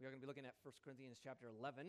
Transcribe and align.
We 0.00 0.06
are 0.06 0.16
going 0.16 0.20
to 0.22 0.24
be 0.24 0.32
looking 0.32 0.48
at 0.48 0.56
1 0.64 0.72
Corinthians 0.80 1.20
chapter 1.22 1.44
11. 1.60 1.84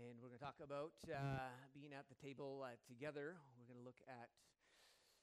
And 0.00 0.16
we're 0.16 0.32
going 0.32 0.40
to 0.40 0.44
talk 0.48 0.64
about 0.64 0.96
uh, 1.04 1.52
being 1.76 1.92
at 1.92 2.08
the 2.08 2.16
table 2.16 2.64
uh, 2.64 2.72
together. 2.88 3.36
We're 3.60 3.68
going 3.68 3.76
to 3.76 3.84
look 3.84 4.00
at 4.08 4.32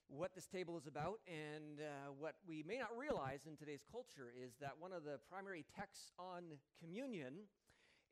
what 0.06 0.38
this 0.38 0.46
table 0.46 0.78
is 0.78 0.86
about. 0.86 1.18
And 1.26 1.82
uh, 1.82 2.14
what 2.14 2.38
we 2.46 2.62
may 2.62 2.78
not 2.78 2.94
realize 2.94 3.50
in 3.50 3.58
today's 3.58 3.82
culture 3.90 4.30
is 4.30 4.54
that 4.62 4.78
one 4.78 4.94
of 4.94 5.02
the 5.02 5.18
primary 5.26 5.66
texts 5.74 6.14
on 6.22 6.62
communion 6.78 7.50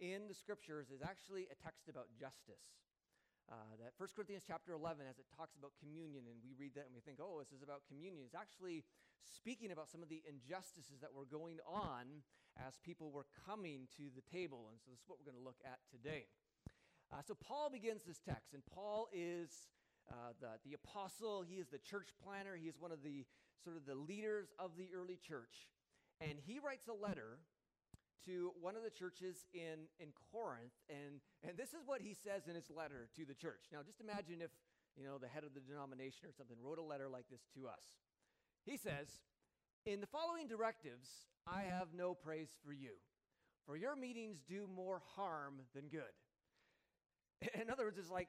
in 0.02 0.26
the 0.26 0.34
scriptures 0.34 0.90
is 0.90 1.06
actually 1.06 1.46
a 1.54 1.58
text 1.62 1.86
about 1.86 2.10
justice. 2.18 2.66
Uh, 3.50 3.74
that 3.82 3.98
1 3.98 4.14
Corinthians 4.14 4.46
chapter 4.46 4.78
11, 4.78 5.10
as 5.10 5.18
it 5.18 5.26
talks 5.34 5.58
about 5.58 5.74
communion, 5.82 6.30
and 6.30 6.38
we 6.46 6.54
read 6.54 6.78
that 6.78 6.86
and 6.86 6.94
we 6.94 7.02
think, 7.02 7.18
oh, 7.18 7.42
this 7.42 7.50
is 7.50 7.66
about 7.66 7.82
communion, 7.90 8.22
is 8.22 8.38
actually 8.38 8.86
speaking 9.26 9.74
about 9.74 9.90
some 9.90 10.06
of 10.06 10.10
the 10.10 10.22
injustices 10.30 11.02
that 11.02 11.10
were 11.10 11.26
going 11.26 11.58
on 11.66 12.22
as 12.62 12.78
people 12.86 13.10
were 13.10 13.26
coming 13.50 13.90
to 13.98 14.14
the 14.14 14.22
table. 14.30 14.70
And 14.70 14.78
so 14.78 14.94
this 14.94 15.02
is 15.02 15.10
what 15.10 15.18
we're 15.18 15.34
going 15.34 15.42
to 15.42 15.48
look 15.50 15.58
at 15.66 15.82
today. 15.90 16.30
Uh, 17.10 17.26
so 17.26 17.34
Paul 17.34 17.74
begins 17.74 18.06
this 18.06 18.22
text, 18.22 18.54
and 18.54 18.62
Paul 18.70 19.10
is 19.10 19.50
uh, 20.14 20.38
the, 20.38 20.62
the 20.62 20.78
apostle, 20.78 21.42
he 21.42 21.58
is 21.58 21.74
the 21.74 21.82
church 21.82 22.14
planner, 22.22 22.54
he 22.54 22.70
is 22.70 22.78
one 22.78 22.94
of 22.94 23.02
the 23.02 23.26
sort 23.66 23.82
of 23.82 23.90
the 23.90 23.98
leaders 23.98 24.54
of 24.62 24.78
the 24.78 24.94
early 24.94 25.18
church. 25.18 25.74
And 26.22 26.38
he 26.38 26.62
writes 26.62 26.86
a 26.86 26.94
letter 26.94 27.42
to 28.26 28.52
one 28.60 28.76
of 28.76 28.84
the 28.84 28.90
churches 28.90 29.46
in, 29.54 29.88
in 30.00 30.10
Corinth, 30.32 30.76
and, 30.90 31.22
and 31.48 31.58
this 31.58 31.70
is 31.70 31.86
what 31.86 32.02
he 32.02 32.14
says 32.14 32.48
in 32.48 32.56
his 32.56 32.70
letter 32.70 33.08
to 33.16 33.26
the 33.26 33.34
church. 33.34 33.70
Now, 33.72 33.80
just 33.86 34.02
imagine 34.02 34.42
if, 34.42 34.52
you 34.98 35.04
know, 35.04 35.18
the 35.18 35.28
head 35.28 35.44
of 35.44 35.54
the 35.54 35.62
denomination 35.62 36.28
or 36.28 36.34
something 36.36 36.58
wrote 36.62 36.80
a 36.80 36.84
letter 36.84 37.08
like 37.10 37.26
this 37.32 37.48
to 37.56 37.68
us. 37.68 38.04
He 38.66 38.78
says, 38.78 39.08
In 39.86 40.02
the 40.02 40.08
following 40.08 40.48
directives, 40.48 41.08
I 41.48 41.64
have 41.64 41.90
no 41.96 42.14
praise 42.14 42.50
for 42.66 42.74
you, 42.74 43.00
for 43.66 43.78
your 43.78 43.96
meetings 43.96 44.42
do 44.48 44.68
more 44.68 45.02
harm 45.16 45.62
than 45.74 45.88
good. 45.88 46.14
In 47.62 47.70
other 47.70 47.86
words, 47.86 47.98
it's 47.98 48.12
like, 48.12 48.28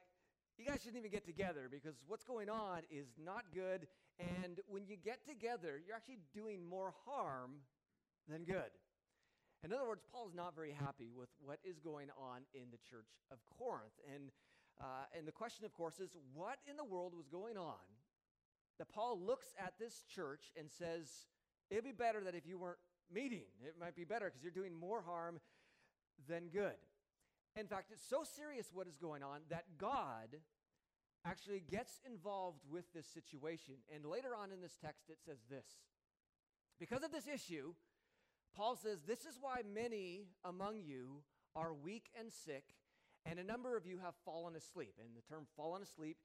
you 0.57 0.65
guys 0.65 0.79
shouldn't 0.83 0.97
even 0.97 1.11
get 1.11 1.25
together 1.25 1.67
because 1.71 1.95
what's 2.07 2.23
going 2.23 2.49
on 2.49 2.81
is 2.91 3.07
not 3.23 3.45
good. 3.53 3.87
And 4.19 4.59
when 4.67 4.85
you 4.85 4.95
get 4.95 5.25
together, 5.25 5.81
you're 5.85 5.95
actually 5.95 6.19
doing 6.33 6.67
more 6.69 6.93
harm 7.05 7.51
than 8.29 8.43
good. 8.43 8.69
In 9.63 9.71
other 9.71 9.87
words, 9.87 10.01
Paul 10.11 10.27
is 10.27 10.33
not 10.33 10.55
very 10.55 10.71
happy 10.71 11.09
with 11.15 11.29
what 11.43 11.59
is 11.63 11.79
going 11.79 12.09
on 12.17 12.41
in 12.53 12.71
the 12.71 12.79
church 12.89 13.09
of 13.31 13.37
Corinth. 13.57 13.93
And, 14.11 14.31
uh, 14.79 15.05
and 15.15 15.27
the 15.27 15.31
question, 15.31 15.65
of 15.65 15.73
course, 15.73 15.99
is 15.99 16.17
what 16.33 16.57
in 16.67 16.77
the 16.77 16.83
world 16.83 17.13
was 17.15 17.27
going 17.27 17.57
on 17.57 17.85
that 18.79 18.89
Paul 18.89 19.19
looks 19.19 19.53
at 19.59 19.73
this 19.79 20.03
church 20.13 20.51
and 20.57 20.71
says, 20.71 21.27
it'd 21.69 21.83
be 21.83 21.91
better 21.91 22.23
that 22.23 22.33
if 22.33 22.47
you 22.47 22.57
weren't 22.57 22.79
meeting, 23.13 23.45
it 23.63 23.75
might 23.79 23.95
be 23.95 24.03
better 24.03 24.25
because 24.25 24.41
you're 24.41 24.51
doing 24.51 24.73
more 24.79 25.03
harm 25.03 25.39
than 26.27 26.47
good. 26.47 26.81
In 27.55 27.67
fact, 27.67 27.91
it's 27.91 28.07
so 28.07 28.23
serious 28.23 28.71
what 28.73 28.87
is 28.87 28.97
going 28.97 29.21
on 29.21 29.41
that 29.49 29.65
God 29.77 30.37
actually 31.25 31.61
gets 31.69 31.99
involved 32.09 32.61
with 32.71 32.85
this 32.93 33.05
situation. 33.05 33.75
And 33.93 34.05
later 34.05 34.29
on 34.35 34.51
in 34.51 34.61
this 34.61 34.77
text, 34.83 35.09
it 35.09 35.17
says 35.23 35.37
this 35.49 35.67
Because 36.79 37.03
of 37.03 37.11
this 37.11 37.27
issue, 37.27 37.73
Paul 38.55 38.75
says, 38.75 38.99
This 39.07 39.21
is 39.21 39.37
why 39.39 39.61
many 39.73 40.27
among 40.43 40.81
you 40.81 41.23
are 41.55 41.73
weak 41.73 42.09
and 42.17 42.31
sick, 42.31 42.63
and 43.25 43.39
a 43.39 43.43
number 43.43 43.77
of 43.77 43.85
you 43.85 43.97
have 44.03 44.13
fallen 44.25 44.55
asleep. 44.55 44.95
And 44.99 45.09
the 45.15 45.21
term 45.21 45.45
fallen 45.55 45.81
asleep 45.83 46.17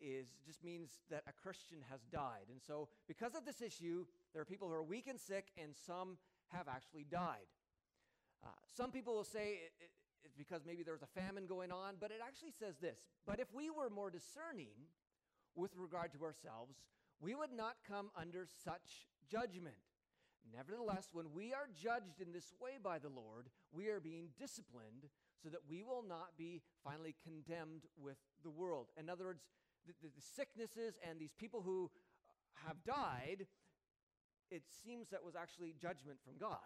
is 0.00 0.26
just 0.46 0.64
means 0.64 0.90
that 1.10 1.22
a 1.28 1.32
Christian 1.32 1.78
has 1.90 2.00
died. 2.12 2.46
And 2.50 2.60
so, 2.60 2.88
because 3.06 3.34
of 3.34 3.44
this 3.44 3.62
issue, 3.62 4.06
there 4.32 4.42
are 4.42 4.46
people 4.46 4.68
who 4.68 4.74
are 4.74 4.82
weak 4.82 5.06
and 5.08 5.20
sick, 5.20 5.48
and 5.56 5.74
some 5.86 6.16
have 6.48 6.68
actually 6.68 7.06
died. 7.10 7.48
Uh, 8.44 8.48
some 8.76 8.90
people 8.90 9.14
will 9.14 9.24
say 9.24 9.60
it, 9.64 9.72
it, 9.80 9.90
it's 10.24 10.34
because 10.34 10.62
maybe 10.66 10.82
there's 10.82 11.02
a 11.02 11.20
famine 11.20 11.46
going 11.46 11.72
on, 11.72 11.94
but 12.00 12.10
it 12.10 12.20
actually 12.26 12.52
says 12.58 12.76
this 12.80 12.98
But 13.26 13.40
if 13.40 13.52
we 13.52 13.70
were 13.70 13.90
more 13.90 14.10
discerning 14.10 14.90
with 15.54 15.70
regard 15.76 16.12
to 16.12 16.24
ourselves, 16.24 16.76
we 17.20 17.34
would 17.34 17.52
not 17.52 17.76
come 17.88 18.10
under 18.16 18.46
such 18.64 19.06
judgment. 19.30 19.76
Nevertheless, 20.52 21.08
when 21.12 21.32
we 21.32 21.52
are 21.52 21.68
judged 21.80 22.20
in 22.20 22.32
this 22.32 22.52
way 22.60 22.72
by 22.82 22.98
the 22.98 23.08
Lord, 23.08 23.48
we 23.72 23.88
are 23.88 24.00
being 24.00 24.28
disciplined 24.38 25.08
so 25.42 25.48
that 25.48 25.60
we 25.68 25.82
will 25.82 26.04
not 26.06 26.36
be 26.36 26.62
finally 26.82 27.14
condemned 27.22 27.82
with 27.96 28.18
the 28.42 28.50
world. 28.50 28.88
In 28.98 29.08
other 29.08 29.24
words, 29.24 29.42
the, 29.86 29.94
the, 30.02 30.08
the 30.14 30.22
sicknesses 30.36 30.94
and 31.08 31.18
these 31.18 31.34
people 31.38 31.62
who 31.62 31.90
have 32.66 32.76
died, 32.84 33.46
it 34.50 34.62
seems 34.84 35.08
that 35.10 35.24
was 35.24 35.34
actually 35.34 35.74
judgment 35.80 36.18
from 36.24 36.34
God. 36.38 36.58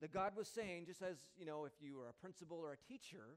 That 0.00 0.12
God 0.12 0.32
was 0.36 0.48
saying, 0.48 0.86
just 0.86 1.02
as, 1.02 1.16
you 1.36 1.44
know, 1.44 1.64
if 1.64 1.72
you 1.80 2.00
are 2.00 2.08
a 2.08 2.20
principal 2.20 2.58
or 2.58 2.72
a 2.72 2.88
teacher, 2.88 3.36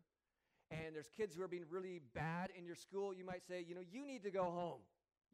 and 0.72 0.96
there's 0.96 1.10
kids 1.10 1.36
who 1.36 1.44
are 1.44 1.48
being 1.48 1.66
really 1.70 2.02
bad 2.16 2.50
in 2.58 2.66
your 2.66 2.76
school, 2.76 3.14
you 3.14 3.26
might 3.26 3.46
say, 3.46 3.66
you 3.68 3.76
know, 3.76 3.82
you 3.92 4.06
need 4.06 4.24
to 4.24 4.32
go 4.32 4.44
home. 4.44 4.80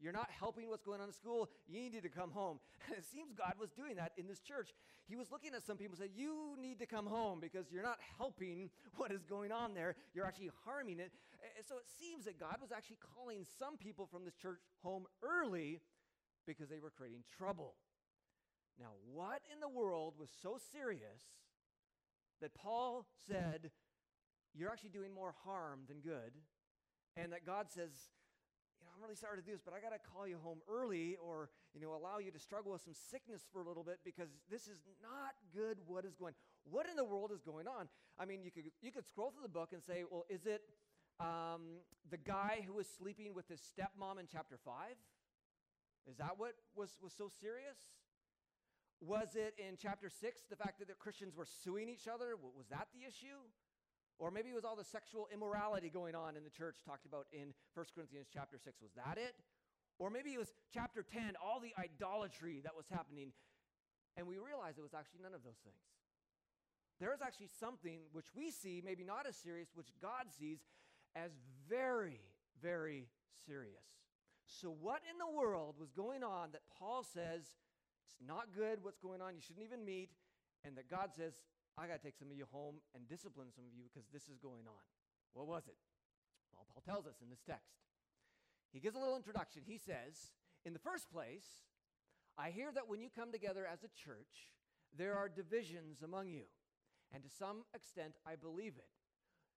You're 0.00 0.12
not 0.12 0.30
helping 0.30 0.68
what's 0.68 0.82
going 0.82 1.00
on 1.00 1.08
in 1.08 1.12
school. 1.12 1.50
You 1.68 1.90
need 1.90 2.02
to 2.02 2.08
come 2.08 2.30
home. 2.30 2.58
And 2.88 2.96
it 2.96 3.04
seems 3.04 3.34
God 3.34 3.54
was 3.60 3.70
doing 3.70 3.96
that 3.96 4.12
in 4.16 4.26
this 4.26 4.40
church. 4.40 4.70
He 5.06 5.14
was 5.14 5.30
looking 5.30 5.54
at 5.54 5.64
some 5.64 5.76
people 5.76 5.94
and 5.94 6.02
said, 6.08 6.16
You 6.16 6.56
need 6.60 6.78
to 6.80 6.86
come 6.86 7.06
home 7.06 7.38
because 7.40 7.66
you're 7.70 7.82
not 7.82 7.98
helping 8.18 8.70
what 8.96 9.12
is 9.12 9.24
going 9.24 9.52
on 9.52 9.74
there. 9.74 9.94
You're 10.14 10.26
actually 10.26 10.50
harming 10.64 10.98
it. 10.98 11.12
And 11.56 11.66
so 11.68 11.76
it 11.76 11.86
seems 12.00 12.24
that 12.24 12.40
God 12.40 12.56
was 12.60 12.72
actually 12.72 12.98
calling 13.14 13.44
some 13.58 13.76
people 13.76 14.06
from 14.06 14.24
this 14.24 14.34
church 14.34 14.60
home 14.82 15.06
early 15.22 15.80
because 16.46 16.68
they 16.68 16.80
were 16.80 16.90
creating 16.90 17.22
trouble. 17.38 17.74
Now, 18.78 18.92
what 19.12 19.42
in 19.52 19.60
the 19.60 19.68
world 19.68 20.14
was 20.18 20.30
so 20.42 20.56
serious 20.72 21.22
that 22.40 22.54
Paul 22.54 23.04
said, 23.28 23.70
You're 24.54 24.70
actually 24.70 24.90
doing 24.90 25.14
more 25.14 25.34
harm 25.44 25.80
than 25.86 26.00
good? 26.00 26.32
And 27.16 27.32
that 27.32 27.44
God 27.44 27.66
says, 27.68 27.90
you 28.80 28.86
know, 28.86 28.92
I'm 28.96 29.02
really 29.02 29.16
sorry 29.16 29.36
to 29.36 29.44
do 29.44 29.52
this, 29.52 29.60
but 29.60 29.74
I 29.74 29.80
got 29.80 29.92
to 29.92 30.00
call 30.00 30.26
you 30.26 30.38
home 30.42 30.64
early 30.64 31.16
or, 31.20 31.50
you 31.74 31.80
know, 31.80 31.94
allow 31.94 32.18
you 32.18 32.30
to 32.30 32.38
struggle 32.38 32.72
with 32.72 32.80
some 32.80 32.94
sickness 32.94 33.42
for 33.52 33.60
a 33.60 33.66
little 33.68 33.84
bit 33.84 34.00
because 34.04 34.30
this 34.50 34.66
is 34.66 34.80
not 35.02 35.36
good 35.54 35.78
what 35.86 36.04
is 36.04 36.16
going 36.16 36.34
What 36.64 36.88
in 36.88 36.96
the 36.96 37.04
world 37.04 37.30
is 37.32 37.42
going 37.42 37.68
on? 37.68 37.88
I 38.18 38.24
mean, 38.24 38.42
you 38.42 38.50
could, 38.50 38.64
you 38.80 38.90
could 38.90 39.06
scroll 39.06 39.30
through 39.30 39.42
the 39.42 39.52
book 39.52 39.70
and 39.72 39.82
say, 39.82 40.04
well, 40.10 40.24
is 40.30 40.46
it 40.46 40.62
um, 41.20 41.84
the 42.10 42.16
guy 42.16 42.64
who 42.66 42.72
was 42.72 42.86
sleeping 42.88 43.34
with 43.34 43.48
his 43.48 43.60
stepmom 43.60 44.18
in 44.18 44.26
chapter 44.30 44.56
5? 44.64 44.96
Is 46.10 46.16
that 46.16 46.38
what 46.38 46.54
was, 46.74 46.96
was 47.02 47.12
so 47.12 47.28
serious? 47.28 47.76
Was 49.00 49.36
it 49.36 49.54
in 49.58 49.76
chapter 49.80 50.08
6, 50.08 50.40
the 50.48 50.56
fact 50.56 50.78
that 50.78 50.88
the 50.88 50.94
Christians 50.94 51.36
were 51.36 51.46
suing 51.46 51.88
each 51.88 52.08
other? 52.08 52.36
Was 52.56 52.68
that 52.68 52.88
the 52.92 53.06
issue? 53.06 53.44
Or 54.20 54.30
maybe 54.30 54.50
it 54.50 54.54
was 54.54 54.68
all 54.68 54.76
the 54.76 54.84
sexual 54.84 55.26
immorality 55.32 55.88
going 55.88 56.14
on 56.14 56.36
in 56.36 56.44
the 56.44 56.52
church 56.52 56.84
talked 56.84 57.06
about 57.08 57.24
in 57.32 57.56
1 57.72 57.86
Corinthians 57.96 58.28
chapter 58.28 58.60
6. 58.60 58.76
Was 58.84 58.92
that 58.94 59.16
it? 59.16 59.32
Or 59.98 60.12
maybe 60.12 60.36
it 60.36 60.38
was 60.38 60.52
chapter 60.72 61.02
10, 61.02 61.40
all 61.40 61.58
the 61.58 61.72
idolatry 61.80 62.60
that 62.64 62.76
was 62.76 62.84
happening. 62.92 63.32
And 64.16 64.28
we 64.28 64.36
realized 64.36 64.76
it 64.76 64.84
was 64.84 64.92
actually 64.92 65.24
none 65.24 65.32
of 65.32 65.42
those 65.42 65.56
things. 65.64 65.80
There 67.00 67.14
is 67.16 67.24
actually 67.24 67.48
something 67.58 68.00
which 68.12 68.28
we 68.36 68.50
see, 68.50 68.82
maybe 68.84 69.04
not 69.04 69.24
as 69.26 69.36
serious, 69.36 69.72
which 69.72 69.88
God 70.02 70.28
sees 70.38 70.60
as 71.16 71.32
very, 71.66 72.20
very 72.60 73.08
serious. 73.46 73.88
So, 74.44 74.68
what 74.68 75.00
in 75.08 75.16
the 75.16 75.32
world 75.32 75.76
was 75.80 75.92
going 75.92 76.22
on 76.22 76.52
that 76.52 76.60
Paul 76.78 77.04
says 77.04 77.56
it's 78.04 78.20
not 78.20 78.52
good 78.54 78.84
what's 78.84 78.98
going 78.98 79.22
on, 79.22 79.34
you 79.34 79.40
shouldn't 79.40 79.64
even 79.64 79.84
meet, 79.84 80.10
and 80.64 80.76
that 80.76 80.90
God 80.90 81.10
says 81.16 81.40
I 81.80 81.88
got 81.88 81.96
to 81.96 82.04
take 82.04 82.20
some 82.20 82.28
of 82.28 82.36
you 82.36 82.44
home 82.52 82.76
and 82.94 83.08
discipline 83.08 83.48
some 83.56 83.64
of 83.64 83.72
you 83.72 83.88
because 83.88 84.04
this 84.12 84.28
is 84.28 84.36
going 84.36 84.68
on. 84.68 84.84
What 85.32 85.48
was 85.48 85.64
it? 85.64 85.80
Well, 86.52 86.68
Paul 86.68 86.84
tells 86.84 87.06
us 87.08 87.24
in 87.24 87.30
this 87.32 87.40
text. 87.40 87.80
He 88.68 88.84
gives 88.84 88.96
a 88.96 89.00
little 89.00 89.16
introduction. 89.16 89.62
He 89.64 89.78
says, 89.78 90.36
In 90.68 90.74
the 90.76 90.84
first 90.84 91.10
place, 91.10 91.64
I 92.36 92.50
hear 92.50 92.68
that 92.76 92.86
when 92.86 93.00
you 93.00 93.08
come 93.08 93.32
together 93.32 93.64
as 93.64 93.80
a 93.80 93.88
church, 93.96 94.52
there 94.92 95.16
are 95.16 95.28
divisions 95.28 96.02
among 96.04 96.28
you. 96.28 96.44
And 97.14 97.24
to 97.24 97.30
some 97.30 97.64
extent, 97.74 98.20
I 98.28 98.36
believe 98.36 98.76
it. 98.76 98.92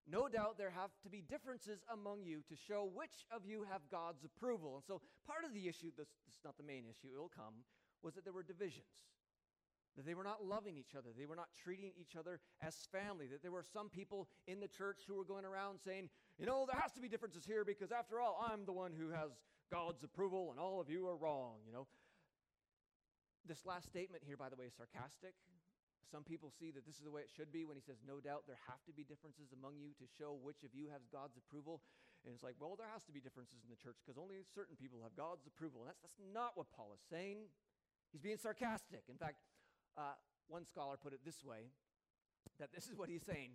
No 0.08 0.28
doubt 0.28 0.56
there 0.56 0.72
have 0.72 0.96
to 1.04 1.10
be 1.10 1.20
differences 1.20 1.84
among 1.92 2.24
you 2.24 2.40
to 2.48 2.56
show 2.56 2.88
which 2.88 3.28
of 3.30 3.44
you 3.44 3.64
have 3.70 3.84
God's 3.90 4.24
approval. 4.24 4.76
And 4.76 4.84
so 4.84 5.00
part 5.28 5.44
of 5.44 5.52
the 5.52 5.68
issue, 5.68 5.92
this, 5.92 6.08
this 6.24 6.40
is 6.40 6.44
not 6.44 6.56
the 6.56 6.64
main 6.64 6.84
issue, 6.88 7.12
it 7.12 7.20
will 7.20 7.32
come, 7.32 7.68
was 8.02 8.14
that 8.14 8.24
there 8.24 8.32
were 8.32 8.42
divisions 8.42 9.12
that 9.96 10.06
they 10.06 10.14
were 10.14 10.24
not 10.24 10.44
loving 10.44 10.76
each 10.76 10.94
other, 10.96 11.10
they 11.16 11.26
were 11.26 11.36
not 11.36 11.48
treating 11.62 11.92
each 11.98 12.16
other 12.16 12.40
as 12.60 12.74
family, 12.90 13.26
that 13.28 13.42
there 13.42 13.52
were 13.52 13.64
some 13.64 13.88
people 13.88 14.28
in 14.46 14.60
the 14.60 14.68
church 14.68 15.02
who 15.06 15.14
were 15.14 15.24
going 15.24 15.44
around 15.44 15.78
saying, 15.84 16.08
you 16.38 16.46
know, 16.46 16.66
there 16.66 16.80
has 16.80 16.92
to 16.92 17.00
be 17.00 17.08
differences 17.08 17.44
here 17.46 17.64
because 17.64 17.92
after 17.92 18.20
all, 18.20 18.44
I'm 18.50 18.64
the 18.64 18.72
one 18.72 18.92
who 18.92 19.10
has 19.10 19.30
God's 19.70 20.02
approval 20.02 20.50
and 20.50 20.58
all 20.58 20.80
of 20.80 20.90
you 20.90 21.06
are 21.06 21.16
wrong, 21.16 21.62
you 21.66 21.72
know. 21.72 21.86
This 23.46 23.66
last 23.66 23.86
statement 23.86 24.24
here, 24.24 24.36
by 24.36 24.48
the 24.48 24.56
way, 24.56 24.66
is 24.66 24.74
sarcastic. 24.74 25.36
Some 26.10 26.24
people 26.24 26.48
see 26.48 26.70
that 26.72 26.86
this 26.86 26.96
is 26.96 27.04
the 27.04 27.10
way 27.10 27.20
it 27.20 27.32
should 27.32 27.52
be 27.52 27.64
when 27.64 27.76
he 27.76 27.84
says, 27.84 28.00
No 28.06 28.20
doubt 28.20 28.48
there 28.48 28.60
have 28.68 28.80
to 28.88 28.92
be 28.92 29.04
differences 29.04 29.52
among 29.52 29.76
you 29.76 29.92
to 30.00 30.06
show 30.06 30.36
which 30.40 30.64
of 30.64 30.72
you 30.72 30.88
has 30.92 31.04
God's 31.12 31.36
approval. 31.36 31.82
And 32.24 32.32
it's 32.32 32.46
like, 32.46 32.56
Well, 32.56 32.76
there 32.76 32.88
has 32.88 33.04
to 33.04 33.12
be 33.12 33.20
differences 33.20 33.66
in 33.66 33.70
the 33.72 33.80
church 33.80 34.00
because 34.00 34.16
only 34.16 34.40
certain 34.54 34.76
people 34.76 35.02
have 35.04 35.12
God's 35.12 35.44
approval. 35.44 35.84
And 35.84 35.92
that's, 35.92 36.00
that's 36.00 36.20
not 36.20 36.56
what 36.56 36.72
Paul 36.72 36.94
is 36.96 37.04
saying. 37.10 37.50
He's 38.14 38.22
being 38.22 38.38
sarcastic. 38.38 39.04
In 39.10 39.18
fact, 39.18 39.42
uh, 39.96 40.14
one 40.48 40.64
scholar 40.64 40.96
put 40.96 41.12
it 41.12 41.20
this 41.24 41.44
way 41.44 41.70
that 42.58 42.72
this 42.72 42.88
is 42.88 42.96
what 42.96 43.08
he's 43.08 43.22
saying. 43.22 43.50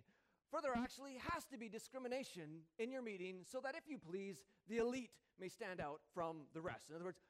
For 0.50 0.60
there 0.60 0.74
actually 0.74 1.16
has 1.30 1.44
to 1.46 1.58
be 1.58 1.68
discrimination 1.68 2.66
in 2.78 2.90
your 2.90 3.02
meeting 3.02 3.46
so 3.46 3.60
that 3.62 3.76
if 3.76 3.84
you 3.86 3.98
please, 3.98 4.42
the 4.68 4.78
elite 4.78 5.10
may 5.38 5.48
stand 5.48 5.80
out 5.80 6.00
from 6.12 6.48
the 6.54 6.60
rest. 6.60 6.90
In 6.90 6.96
other 6.96 7.04
words, 7.04 7.20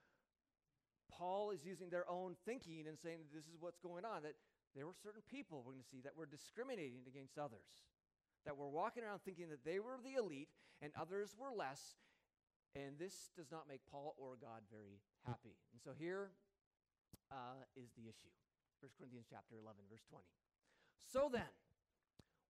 Paul 1.12 1.50
is 1.50 1.64
using 1.64 1.90
their 1.90 2.08
own 2.08 2.34
thinking 2.46 2.86
and 2.88 2.98
saying 2.98 3.18
that 3.20 3.36
this 3.36 3.44
is 3.44 3.60
what's 3.60 3.78
going 3.78 4.04
on, 4.04 4.22
that 4.22 4.34
there 4.74 4.86
were 4.86 4.96
certain 5.02 5.22
people 5.28 5.62
we're 5.64 5.72
going 5.72 5.84
to 5.84 5.90
see 5.90 6.00
that 6.00 6.16
were 6.16 6.26
discriminating 6.26 7.04
against 7.06 7.36
others, 7.36 7.84
that 8.46 8.56
were 8.56 8.70
walking 8.70 9.04
around 9.04 9.20
thinking 9.20 9.50
that 9.50 9.64
they 9.64 9.78
were 9.78 10.00
the 10.02 10.16
elite 10.16 10.48
and 10.80 10.92
others 10.98 11.36
were 11.38 11.52
less. 11.52 12.00
And 12.74 12.96
this 12.98 13.30
does 13.36 13.50
not 13.50 13.68
make 13.68 13.82
Paul 13.90 14.14
or 14.16 14.38
God 14.40 14.62
very 14.72 15.02
happy. 15.26 15.58
And 15.74 15.82
so 15.82 15.90
here 15.98 16.30
uh, 17.30 17.66
is 17.76 17.90
the 17.98 18.08
issue 18.08 18.32
1 18.80 18.88
Corinthians 18.96 19.28
chapter 19.28 19.60
11, 19.60 19.76
verse 19.92 20.04
20. 20.08 20.24
So 21.04 21.28
then, 21.28 21.52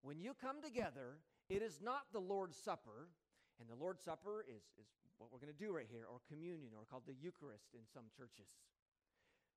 when 0.06 0.22
you 0.22 0.30
come 0.38 0.62
together, 0.62 1.18
it 1.50 1.58
is 1.58 1.82
not 1.82 2.06
the 2.14 2.22
Lord's 2.22 2.54
Supper, 2.54 3.10
and 3.58 3.66
the 3.66 3.74
Lord's 3.74 4.06
Supper 4.06 4.46
is, 4.46 4.62
is 4.78 4.86
what 5.18 5.34
we're 5.34 5.42
going 5.42 5.52
to 5.52 5.58
do 5.58 5.74
right 5.74 5.90
here, 5.90 6.06
or 6.06 6.22
communion, 6.30 6.70
or 6.78 6.86
called 6.86 7.02
the 7.10 7.18
Eucharist 7.18 7.74
in 7.74 7.82
some 7.90 8.06
churches. 8.14 8.46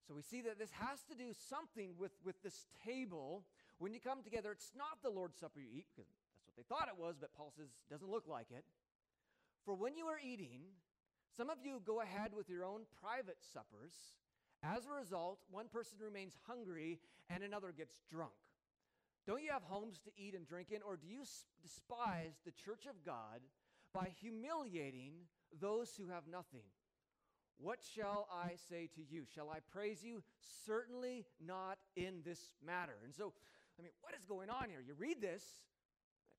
So 0.10 0.18
we 0.18 0.26
see 0.26 0.42
that 0.50 0.58
this 0.58 0.74
has 0.82 1.06
to 1.08 1.16
do 1.16 1.32
something 1.32 1.94
with, 1.96 2.18
with 2.26 2.42
this 2.42 2.66
table. 2.82 3.46
When 3.78 3.94
you 3.94 4.02
come 4.02 4.26
together, 4.26 4.52
it's 4.52 4.74
not 4.74 5.00
the 5.06 5.14
Lord's 5.14 5.38
Supper 5.38 5.62
you 5.62 5.70
eat, 5.70 5.86
because 5.94 6.10
that's 6.10 6.50
what 6.50 6.58
they 6.58 6.66
thought 6.66 6.90
it 6.90 6.98
was, 6.98 7.22
but 7.22 7.32
Paul 7.38 7.54
says 7.56 7.70
doesn't 7.94 8.10
look 8.10 8.26
like 8.26 8.50
it. 8.50 8.66
For 9.62 9.78
when 9.78 9.96
you 9.96 10.10
are 10.10 10.20
eating, 10.20 10.74
some 11.38 11.50
of 11.54 11.62
you 11.64 11.82
go 11.86 12.02
ahead 12.02 12.34
with 12.34 12.50
your 12.50 12.66
own 12.66 12.82
private 13.00 13.38
suppers. 13.40 13.94
As 14.64 14.86
a 14.86 14.98
result, 14.98 15.40
one 15.52 15.68
person 15.68 15.98
remains 16.02 16.38
hungry 16.48 17.00
and 17.30 17.44
another 17.44 17.74
gets 17.76 18.00
drunk. 18.10 18.32
Don't 19.28 19.44
you 19.44 19.52
have 19.52 19.64
homes 19.64 20.00
to 20.06 20.12
eat 20.18 20.36
and 20.36 20.48
drink 20.48 20.72
in, 20.72 20.82
or 20.82 20.98
do 20.98 21.08
you 21.08 21.24
despise 21.62 22.40
the 22.46 22.52
church 22.52 22.86
of 22.86 23.06
God 23.06 23.42
by 23.94 24.10
humiliating 24.22 25.14
those 25.60 25.96
who 25.98 26.08
have 26.08 26.24
nothing? 26.30 26.64
What 27.58 27.80
shall 27.96 28.28
I 28.34 28.54
say 28.70 28.90
to 28.96 29.02
you? 29.02 29.24
Shall 29.34 29.50
I 29.50 29.60
praise 29.72 30.04
you? 30.04 30.24
Certainly 30.66 31.26
not 31.46 31.78
in 31.96 32.22
this 32.26 32.52
matter. 32.66 32.96
And 33.04 33.14
so, 33.14 33.34
I 33.80 33.84
mean, 33.84 33.92
what 34.02 34.14
is 34.16 34.26
going 34.26 34.50
on 34.50 34.70
here? 34.70 34.84
You 34.86 34.96
read 34.98 35.22
this, 35.22 35.44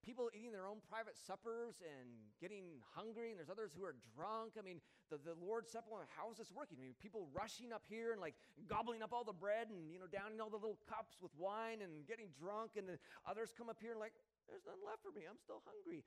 people 0.04 0.28
eating 0.36 0.52
their 0.52 0.68
own 0.68 0.84
private 0.84 1.16
suppers 1.16 1.80
and 1.80 2.06
getting 2.36 2.76
hungry, 2.92 3.32
and 3.32 3.40
there's 3.40 3.48
others 3.48 3.72
who 3.72 3.82
are 3.88 3.96
drunk. 4.12 4.60
I 4.60 4.62
mean, 4.62 4.84
the, 5.08 5.16
the 5.16 5.32
Lord's 5.40 5.72
Supper, 5.72 6.04
how 6.12 6.28
is 6.28 6.36
this 6.36 6.52
working? 6.52 6.76
I 6.78 6.84
mean, 6.84 6.94
people 7.00 7.32
rushing 7.32 7.72
up 7.72 7.88
here 7.88 8.12
and 8.12 8.20
like 8.20 8.36
gobbling 8.68 9.00
up 9.00 9.16
all 9.16 9.24
the 9.24 9.34
bread 9.34 9.72
and, 9.72 9.88
you 9.88 9.98
know, 9.98 10.06
downing 10.06 10.44
all 10.44 10.52
the 10.52 10.60
little 10.60 10.78
cups 10.84 11.16
with 11.24 11.32
wine 11.40 11.80
and 11.80 12.04
getting 12.04 12.28
drunk, 12.36 12.76
and 12.76 12.84
then 12.84 13.00
others 13.24 13.56
come 13.56 13.72
up 13.72 13.80
here 13.80 13.96
and 13.96 14.00
like, 14.00 14.12
there's 14.44 14.68
nothing 14.68 14.84
left 14.84 15.00
for 15.00 15.10
me. 15.16 15.24
I'm 15.24 15.40
still 15.40 15.64
hungry. 15.64 16.04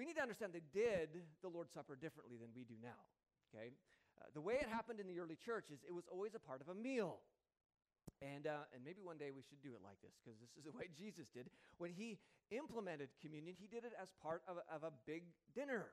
We 0.00 0.08
need 0.08 0.16
to 0.16 0.24
understand 0.24 0.56
they 0.56 0.64
did 0.72 1.20
the 1.44 1.52
Lord's 1.52 1.76
Supper 1.76 2.00
differently 2.00 2.40
than 2.40 2.48
we 2.56 2.64
do 2.64 2.80
now. 2.80 2.96
Okay? 3.52 3.76
Uh, 4.16 4.32
the 4.32 4.40
way 4.40 4.56
it 4.56 4.68
happened 4.72 5.00
in 5.00 5.06
the 5.06 5.20
early 5.20 5.36
church 5.36 5.68
is 5.68 5.84
it 5.84 5.92
was 5.92 6.08
always 6.08 6.34
a 6.34 6.40
part 6.40 6.64
of 6.64 6.68
a 6.68 6.74
meal. 6.74 7.20
And, 8.22 8.46
uh, 8.46 8.70
and 8.70 8.86
maybe 8.86 9.02
one 9.02 9.18
day 9.18 9.34
we 9.34 9.42
should 9.42 9.58
do 9.58 9.74
it 9.74 9.82
like 9.82 9.98
this 9.98 10.14
because 10.22 10.38
this 10.38 10.54
is 10.54 10.62
the 10.70 10.74
way 10.78 10.86
Jesus 10.94 11.26
did. 11.34 11.50
When 11.82 11.90
he 11.90 12.22
implemented 12.54 13.10
communion, 13.18 13.58
he 13.58 13.66
did 13.66 13.82
it 13.82 13.92
as 13.98 14.14
part 14.22 14.46
of 14.46 14.62
a, 14.62 14.64
of 14.70 14.86
a 14.86 14.94
big 15.04 15.26
dinner. 15.50 15.90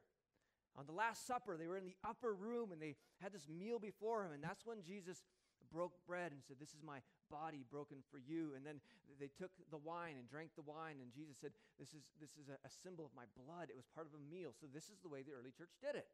On 0.77 0.85
the 0.85 0.93
Last 0.93 1.25
Supper, 1.25 1.57
they 1.57 1.65
were 1.65 1.81
in 1.81 1.89
the 1.89 1.97
upper 2.05 2.37
room 2.37 2.69
and 2.71 2.77
they 2.77 2.93
had 3.17 3.33
this 3.33 3.49
meal 3.49 3.81
before 3.81 4.23
him. 4.23 4.37
And 4.37 4.45
that's 4.45 4.61
when 4.61 4.85
Jesus 4.85 5.25
broke 5.73 5.97
bread 6.05 6.29
and 6.31 6.45
said, 6.45 6.61
This 6.61 6.77
is 6.77 6.85
my 6.85 7.01
body 7.33 7.65
broken 7.65 8.05
for 8.13 8.21
you. 8.21 8.53
And 8.53 8.61
then 8.61 8.77
they 9.17 9.33
took 9.33 9.49
the 9.73 9.81
wine 9.81 10.21
and 10.21 10.29
drank 10.29 10.53
the 10.53 10.65
wine. 10.65 11.01
And 11.01 11.09
Jesus 11.09 11.41
said, 11.41 11.57
This 11.81 11.97
is, 11.97 12.05
this 12.21 12.37
is 12.37 12.53
a, 12.53 12.61
a 12.61 12.69
symbol 12.69 13.09
of 13.09 13.13
my 13.17 13.25
blood. 13.33 13.73
It 13.73 13.77
was 13.77 13.89
part 13.89 14.05
of 14.05 14.13
a 14.13 14.21
meal. 14.21 14.53
So 14.53 14.69
this 14.69 14.93
is 14.93 15.01
the 15.01 15.09
way 15.09 15.25
the 15.25 15.33
early 15.33 15.51
church 15.51 15.73
did 15.81 15.97
it 15.97 16.05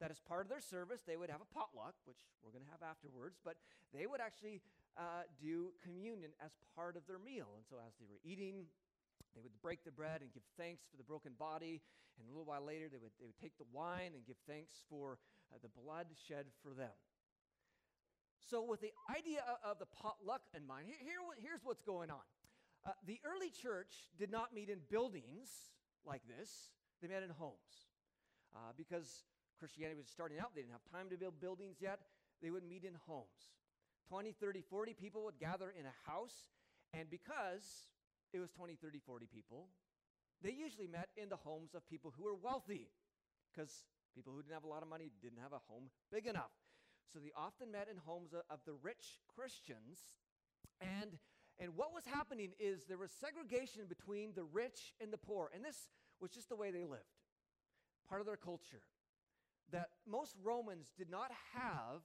that 0.00 0.12
as 0.12 0.20
part 0.20 0.44
of 0.44 0.52
their 0.52 0.60
service, 0.60 1.00
they 1.06 1.16
would 1.16 1.32
have 1.32 1.40
a 1.40 1.48
potluck, 1.48 1.96
which 2.04 2.20
we're 2.44 2.52
going 2.52 2.64
to 2.64 2.68
have 2.68 2.84
afterwards, 2.84 3.40
but 3.40 3.56
they 3.96 4.04
would 4.04 4.20
actually 4.20 4.60
uh, 4.96 5.28
do 5.40 5.72
communion 5.84 6.30
as 6.44 6.52
part 6.74 6.96
of 6.96 7.06
their 7.06 7.18
meal. 7.18 7.52
And 7.56 7.64
so 7.68 7.76
as 7.80 7.92
they 8.00 8.06
were 8.08 8.20
eating, 8.24 8.66
they 9.34 9.40
would 9.40 9.54
break 9.60 9.84
the 9.84 9.92
bread 9.92 10.20
and 10.20 10.32
give 10.32 10.42
thanks 10.56 10.84
for 10.90 10.96
the 10.96 11.04
broken 11.04 11.32
body. 11.38 11.80
And 12.18 12.24
a 12.26 12.30
little 12.30 12.48
while 12.48 12.64
later, 12.64 12.88
they 12.88 12.96
would, 12.96 13.12
they 13.20 13.26
would 13.26 13.40
take 13.40 13.56
the 13.58 13.68
wine 13.72 14.16
and 14.16 14.24
give 14.26 14.40
thanks 14.48 14.80
for 14.88 15.18
uh, 15.52 15.58
the 15.60 15.68
blood 15.68 16.06
shed 16.28 16.46
for 16.62 16.72
them. 16.72 16.96
So, 18.40 18.62
with 18.62 18.80
the 18.80 18.92
idea 19.10 19.42
of, 19.64 19.78
the 19.78 19.90
potluck 19.90 20.42
in 20.54 20.64
mind, 20.66 20.86
here, 20.86 21.02
here 21.02 21.20
here's 21.42 21.60
what's 21.64 21.82
going 21.82 22.10
on. 22.10 22.22
Uh, 22.86 22.92
the 23.04 23.18
early 23.26 23.50
church 23.50 24.06
did 24.18 24.30
not 24.30 24.54
meet 24.54 24.70
in 24.70 24.78
buildings 24.88 25.50
like 26.06 26.22
this, 26.28 26.70
they 27.02 27.08
met 27.08 27.24
in 27.24 27.30
homes. 27.30 27.90
Uh, 28.54 28.70
because 28.76 29.24
Christianity 29.58 29.98
was 29.98 30.06
starting 30.08 30.38
out. 30.38 30.54
They 30.54 30.62
didn't 30.62 30.72
have 30.72 30.86
time 30.92 31.10
to 31.10 31.16
build 31.16 31.40
buildings 31.40 31.76
yet. 31.80 32.00
They 32.42 32.50
would 32.50 32.64
meet 32.64 32.84
in 32.84 32.94
homes. 33.06 33.56
20, 34.08 34.32
30, 34.32 34.62
40 34.62 34.94
people 34.94 35.24
would 35.24 35.38
gather 35.38 35.72
in 35.78 35.86
a 35.86 36.10
house. 36.10 36.44
And 36.92 37.10
because 37.10 37.88
it 38.32 38.40
was 38.40 38.50
20, 38.50 38.76
30, 38.76 39.00
40 39.04 39.26
people, 39.26 39.68
they 40.42 40.52
usually 40.52 40.86
met 40.86 41.08
in 41.16 41.28
the 41.28 41.36
homes 41.36 41.74
of 41.74 41.86
people 41.88 42.12
who 42.16 42.24
were 42.24 42.34
wealthy. 42.34 42.88
Because 43.52 43.84
people 44.14 44.32
who 44.32 44.42
didn't 44.42 44.54
have 44.54 44.64
a 44.64 44.68
lot 44.68 44.82
of 44.82 44.88
money 44.88 45.10
didn't 45.22 45.40
have 45.42 45.52
a 45.52 45.60
home 45.68 45.90
big 46.12 46.26
enough. 46.26 46.52
So 47.12 47.18
they 47.18 47.32
often 47.36 47.70
met 47.70 47.88
in 47.90 47.96
homes 47.96 48.32
of, 48.32 48.42
of 48.50 48.60
the 48.66 48.74
rich 48.82 49.20
Christians. 49.34 49.98
And, 50.80 51.18
and 51.58 51.76
what 51.76 51.94
was 51.94 52.04
happening 52.04 52.52
is 52.58 52.84
there 52.84 52.98
was 52.98 53.10
segregation 53.10 53.86
between 53.88 54.32
the 54.34 54.44
rich 54.44 54.92
and 55.00 55.12
the 55.12 55.18
poor. 55.18 55.50
And 55.54 55.64
this 55.64 55.90
was 56.20 56.30
just 56.30 56.48
the 56.48 56.56
way 56.56 56.70
they 56.70 56.84
lived, 56.84 57.16
part 58.08 58.20
of 58.20 58.26
their 58.26 58.36
culture 58.36 58.82
that 59.72 59.90
most 60.08 60.36
Romans 60.42 60.92
did 60.96 61.10
not 61.10 61.30
have, 61.54 62.02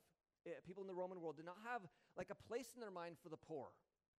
people 0.66 0.82
in 0.84 0.88
the 0.88 0.94
Roman 0.94 1.22
world 1.22 1.38
did 1.38 1.46
not 1.46 1.58
have 1.66 1.82
like 2.18 2.30
a 2.30 2.40
place 2.48 2.74
in 2.76 2.82
their 2.82 2.92
mind 2.92 3.16
for 3.22 3.30
the 3.30 3.38
poor 3.38 3.70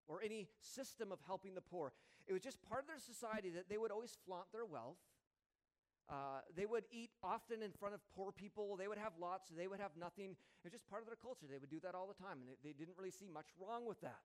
or 0.08 0.20
any 0.22 0.48
system 0.60 1.12
of 1.12 1.18
helping 1.26 1.54
the 1.54 1.60
poor. 1.60 1.92
It 2.26 2.32
was 2.32 2.42
just 2.42 2.62
part 2.62 2.82
of 2.82 2.88
their 2.88 2.98
society 2.98 3.50
that 3.50 3.68
they 3.68 3.78
would 3.78 3.90
always 3.90 4.16
flaunt 4.26 4.46
their 4.52 4.64
wealth. 4.64 4.98
Uh, 6.10 6.42
they 6.56 6.66
would 6.66 6.84
eat 6.90 7.10
often 7.22 7.62
in 7.62 7.70
front 7.72 7.94
of 7.94 8.00
poor 8.14 8.32
people. 8.32 8.76
They 8.76 8.88
would 8.88 8.98
have 8.98 9.12
lots. 9.20 9.48
They 9.48 9.66
would 9.66 9.80
have 9.80 9.92
nothing. 9.98 10.30
It 10.32 10.64
was 10.64 10.72
just 10.72 10.88
part 10.88 11.02
of 11.02 11.06
their 11.06 11.16
culture. 11.16 11.46
They 11.48 11.58
would 11.58 11.70
do 11.70 11.80
that 11.80 11.94
all 11.94 12.06
the 12.06 12.18
time, 12.18 12.42
and 12.42 12.48
they, 12.50 12.58
they 12.62 12.74
didn't 12.74 12.98
really 12.98 13.14
see 13.14 13.28
much 13.32 13.46
wrong 13.58 13.86
with 13.86 14.00
that. 14.02 14.20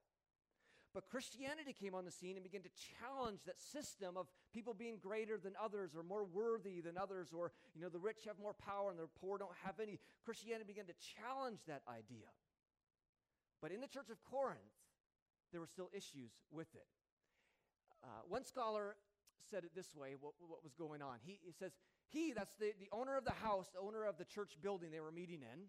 But 0.94 1.08
Christianity 1.10 1.74
came 1.74 1.94
on 1.94 2.06
the 2.06 2.12
scene 2.12 2.36
and 2.36 2.44
began 2.44 2.62
to 2.62 2.70
challenge 3.00 3.42
that 3.46 3.60
system 3.60 4.18
of 4.18 4.28
people 4.54 4.74
being 4.74 4.98
greater 4.98 5.38
than 5.38 5.54
others 5.62 5.92
or 5.96 6.02
more 6.02 6.24
worthy 6.24 6.82
than 6.82 6.98
others, 6.98 7.30
or 7.38 7.52
you 7.76 7.82
know, 7.82 7.90
the 7.90 8.00
rich 8.00 8.26
have 8.26 8.40
more 8.42 8.54
power 8.54 8.90
and 8.90 9.00
the 9.00 9.08
poor 9.20 9.38
don't 9.38 9.56
have 9.64 9.80
any. 9.80 10.00
Christianity 10.26 10.66
began 10.66 10.86
to 10.86 10.96
challenge 11.20 11.60
that 11.68 11.82
idea. 11.88 12.28
But 13.62 13.72
in 13.72 13.82
the 13.82 13.88
church 13.88 14.10
of 14.10 14.18
Corinth, 14.24 14.60
there 15.52 15.62
were 15.62 15.68
still 15.68 15.90
issues 15.94 16.32
with 16.52 16.74
it. 16.74 16.88
Uh, 18.04 18.08
one 18.28 18.46
scholar 18.46 18.96
said 19.50 19.64
it 19.64 19.72
this 19.76 19.96
way 19.96 20.16
what, 20.20 20.34
what 20.40 20.64
was 20.64 20.74
going 20.74 21.02
on. 21.02 21.18
He, 21.24 21.40
he 21.44 21.52
says, 21.52 21.72
He, 22.10 22.34
that's 22.34 22.56
the, 22.56 22.74
the 22.80 22.90
owner 22.92 23.18
of 23.18 23.26
the 23.26 23.38
house, 23.44 23.68
the 23.74 23.80
owner 23.80 24.06
of 24.06 24.18
the 24.18 24.26
church 24.26 24.58
building 24.62 24.92
they 24.92 25.00
were 25.00 25.12
meeting 25.12 25.42
in, 25.42 25.68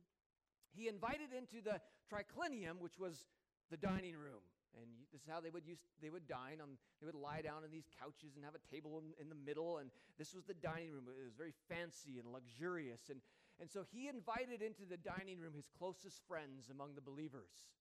he 0.75 0.89
invited 0.89 1.33
into 1.37 1.63
the 1.63 1.81
triclinium, 2.11 2.79
which 2.79 2.99
was 2.99 3.27
the 3.71 3.77
dining 3.77 4.15
room. 4.15 4.43
And 4.79 4.87
this 5.13 5.23
is 5.23 5.29
how 5.29 5.41
they 5.41 5.51
would 5.51 5.67
use 5.67 5.79
they 6.01 6.11
would 6.11 6.27
dine 6.27 6.63
on 6.63 6.79
they 7.01 7.07
would 7.07 7.19
lie 7.19 7.43
down 7.43 7.67
on 7.67 7.71
these 7.71 7.91
couches 7.99 8.37
and 8.37 8.45
have 8.45 8.55
a 8.55 8.63
table 8.71 9.03
in, 9.03 9.11
in 9.21 9.29
the 9.29 9.39
middle 9.39 9.79
and 9.79 9.91
this 10.19 10.35
was 10.35 10.45
the 10.45 10.55
dining 10.55 10.93
room. 10.93 11.05
It 11.11 11.25
was 11.25 11.35
very 11.37 11.55
fancy 11.69 12.19
and 12.19 12.31
luxurious 12.31 13.11
and 13.11 13.21
and 13.61 13.71
so 13.71 13.83
he 13.91 14.07
invited 14.07 14.63
into 14.63 14.87
the 14.87 14.97
dining 14.97 15.39
room 15.39 15.53
his 15.55 15.69
closest 15.79 16.23
friends 16.29 16.71
among 16.71 16.95
the 16.95 17.03
believers 17.03 17.75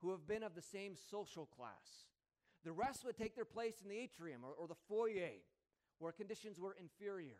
who 0.00 0.10
have 0.10 0.26
been 0.26 0.42
of 0.42 0.54
the 0.54 0.62
same 0.62 0.96
social 0.96 1.46
class. 1.46 2.10
The 2.64 2.72
rest 2.72 3.04
would 3.04 3.16
take 3.16 3.34
their 3.34 3.44
place 3.44 3.82
in 3.82 3.88
the 3.88 3.98
atrium 3.98 4.42
or, 4.44 4.52
or 4.54 4.66
the 4.66 4.82
foyer 4.88 5.38
where 5.98 6.12
conditions 6.12 6.58
were 6.58 6.76
inferior. 6.78 7.38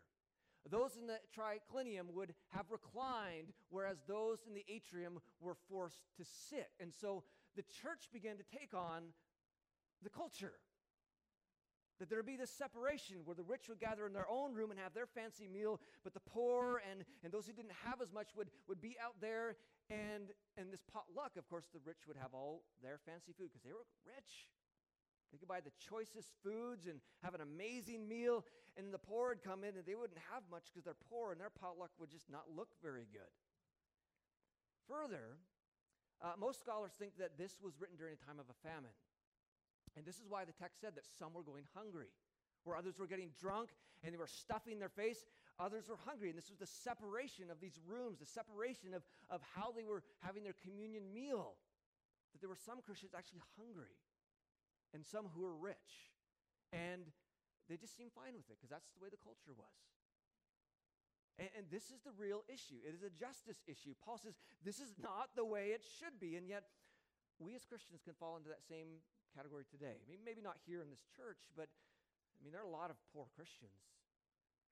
Those 0.69 0.95
in 0.95 1.07
the 1.07 1.19
triclinium 1.35 2.13
would 2.13 2.33
have 2.49 2.71
reclined, 2.71 3.51
whereas 3.69 3.97
those 4.07 4.39
in 4.47 4.53
the 4.53 4.63
atrium 4.69 5.19
were 5.41 5.57
forced 5.69 6.03
to 6.17 6.23
sit. 6.23 6.69
And 6.79 6.93
so 6.93 7.23
the 7.55 7.63
church 7.81 8.09
began 8.11 8.37
to 8.37 8.43
take 8.43 8.73
on 8.73 9.13
the 10.01 10.09
culture. 10.09 10.53
That 11.99 12.09
there 12.09 12.17
would 12.17 12.25
be 12.25 12.35
this 12.35 12.51
separation 12.51 13.17
where 13.23 13.35
the 13.35 13.43
rich 13.43 13.69
would 13.69 13.79
gather 13.79 14.05
in 14.05 14.13
their 14.13 14.27
own 14.29 14.53
room 14.53 14.71
and 14.71 14.79
have 14.79 14.93
their 14.93 15.05
fancy 15.05 15.47
meal, 15.47 15.79
but 16.03 16.13
the 16.13 16.25
poor 16.25 16.81
and, 16.89 17.05
and 17.23 17.31
those 17.31 17.45
who 17.45 17.53
didn't 17.53 17.77
have 17.85 18.01
as 18.01 18.11
much 18.11 18.35
would, 18.35 18.49
would 18.67 18.81
be 18.81 18.97
out 18.99 19.15
there. 19.21 19.55
And, 19.89 20.33
and 20.57 20.73
this 20.73 20.81
potluck, 20.91 21.37
of 21.37 21.47
course, 21.47 21.65
the 21.71 21.79
rich 21.85 22.07
would 22.07 22.17
have 22.17 22.33
all 22.33 22.63
their 22.81 22.99
fancy 23.05 23.31
food 23.31 23.49
because 23.53 23.63
they 23.63 23.71
were 23.71 23.85
rich. 24.03 24.49
They 25.31 25.37
could 25.37 25.47
buy 25.47 25.61
the 25.61 25.73
choicest 25.89 26.29
foods 26.43 26.87
and 26.87 26.99
have 27.23 27.33
an 27.33 27.41
amazing 27.41 28.07
meal. 28.07 28.45
And 28.77 28.93
the 28.93 28.99
poor 29.01 29.29
would 29.29 29.43
come 29.43 29.63
in 29.63 29.77
and 29.77 29.85
they 29.85 29.95
wouldn't 29.95 30.19
have 30.33 30.43
much 30.49 30.69
because 30.69 30.85
they're 30.85 31.07
poor 31.09 31.31
and 31.31 31.39
their 31.39 31.49
potluck 31.53 31.91
would 31.99 32.09
just 32.09 32.29
not 32.29 32.45
look 32.55 32.69
very 32.81 33.05
good. 33.11 33.33
Further, 34.89 35.37
Uh, 36.23 36.31
most 36.39 36.63
scholars 36.63 36.95
think 36.95 37.11
that 37.19 37.37
this 37.37 37.59
was 37.59 37.75
written 37.75 37.99
during 37.99 38.15
a 38.15 38.21
time 38.23 38.39
of 38.39 38.47
a 38.47 38.57
famine. 38.63 38.95
And 39.99 40.07
this 40.07 40.17
is 40.23 40.25
why 40.31 40.47
the 40.47 40.55
text 40.55 40.79
said 40.79 40.95
that 40.95 41.03
some 41.19 41.35
were 41.35 41.43
going 41.43 41.67
hungry, 41.75 42.07
where 42.63 42.79
others 42.79 42.97
were 42.97 43.05
getting 43.05 43.35
drunk 43.35 43.75
and 44.01 44.15
they 44.15 44.17
were 44.17 44.31
stuffing 44.31 44.79
their 44.79 44.89
face. 44.89 45.27
Others 45.59 45.91
were 45.91 45.99
hungry. 46.07 46.31
And 46.31 46.37
this 46.37 46.49
was 46.49 46.57
the 46.57 46.71
separation 46.71 47.51
of 47.51 47.59
these 47.59 47.77
rooms, 47.85 48.19
the 48.19 48.25
separation 48.25 48.95
of, 48.95 49.03
of 49.29 49.43
how 49.53 49.75
they 49.75 49.83
were 49.83 50.01
having 50.23 50.43
their 50.43 50.55
communion 50.63 51.13
meal. 51.13 51.59
That 52.31 52.39
there 52.39 52.49
were 52.49 52.63
some 52.65 52.81
Christians 52.81 53.11
actually 53.11 53.43
hungry 53.59 53.93
and 54.95 55.05
some 55.05 55.27
who 55.35 55.43
were 55.43 55.59
rich. 55.59 56.09
And 56.71 57.03
they 57.69 57.75
just 57.77 57.95
seemed 57.99 58.15
fine 58.15 58.33
with 58.33 58.47
it 58.49 58.57
because 58.57 58.71
that's 58.71 58.89
the 58.95 59.03
way 59.03 59.11
the 59.11 59.21
culture 59.21 59.53
was. 59.53 59.92
And, 61.41 61.49
and, 61.57 61.65
this 61.73 61.89
is 61.89 61.97
the 62.05 62.13
real 62.13 62.45
issue. 62.45 62.77
It 62.85 62.93
is 62.93 63.01
a 63.01 63.09
justice 63.09 63.57
issue. 63.65 63.97
Paul 64.05 64.21
says 64.21 64.37
this 64.61 64.77
is 64.77 64.93
not 65.01 65.33
the 65.33 65.45
way 65.45 65.73
it 65.73 65.81
should 65.81 66.21
be. 66.21 66.37
And 66.37 66.45
yet, 66.45 66.69
we 67.41 67.57
as 67.57 67.65
Christians 67.65 68.05
can 68.05 68.13
fall 68.13 68.37
into 68.37 68.53
that 68.53 68.61
same 68.61 69.01
category 69.33 69.65
today. 69.65 69.97
I 69.97 70.05
mean, 70.05 70.21
maybe 70.21 70.45
not 70.45 70.61
here 70.61 70.85
in 70.85 70.93
this 70.93 71.01
church, 71.17 71.49
but 71.57 71.73
I 71.73 72.37
mean, 72.45 72.53
there 72.53 72.61
are 72.61 72.69
a 72.69 72.75
lot 72.75 72.93
of 72.93 72.97
poor 73.09 73.25
Christians, 73.33 73.73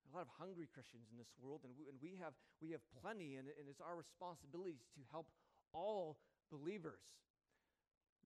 a 0.05 0.13
lot 0.13 0.21
of 0.21 0.29
hungry 0.37 0.69
Christians 0.69 1.09
in 1.09 1.17
this 1.17 1.33
world, 1.41 1.65
and 1.65 1.73
we, 1.73 1.89
and 1.89 1.97
we 1.97 2.21
have 2.21 2.37
we 2.61 2.71
have 2.77 2.85
plenty, 3.01 3.41
and, 3.41 3.49
and 3.49 3.65
it's 3.65 3.81
our 3.81 3.97
responsibility 3.97 4.77
to 4.93 5.01
help 5.09 5.33
all 5.73 6.21
believers. 6.53 7.01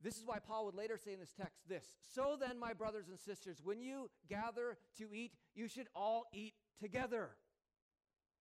This 0.04 0.18
is 0.18 0.26
why 0.26 0.40
Paul 0.40 0.66
would 0.66 0.76
later 0.76 0.98
say 0.98 1.14
in 1.14 1.20
this 1.20 1.34
text 1.34 1.64
this 1.68 1.88
So 2.14 2.38
then, 2.40 2.60
my 2.60 2.74
brothers 2.74 3.08
and 3.08 3.20
sisters, 3.20 3.62
when 3.64 3.82
you 3.82 4.10
gather 4.30 4.78
to 4.98 5.08
eat, 5.14 5.32
you 5.56 5.68
should 5.68 5.88
all 5.96 6.26
eat 6.34 6.54
together. 6.80 7.30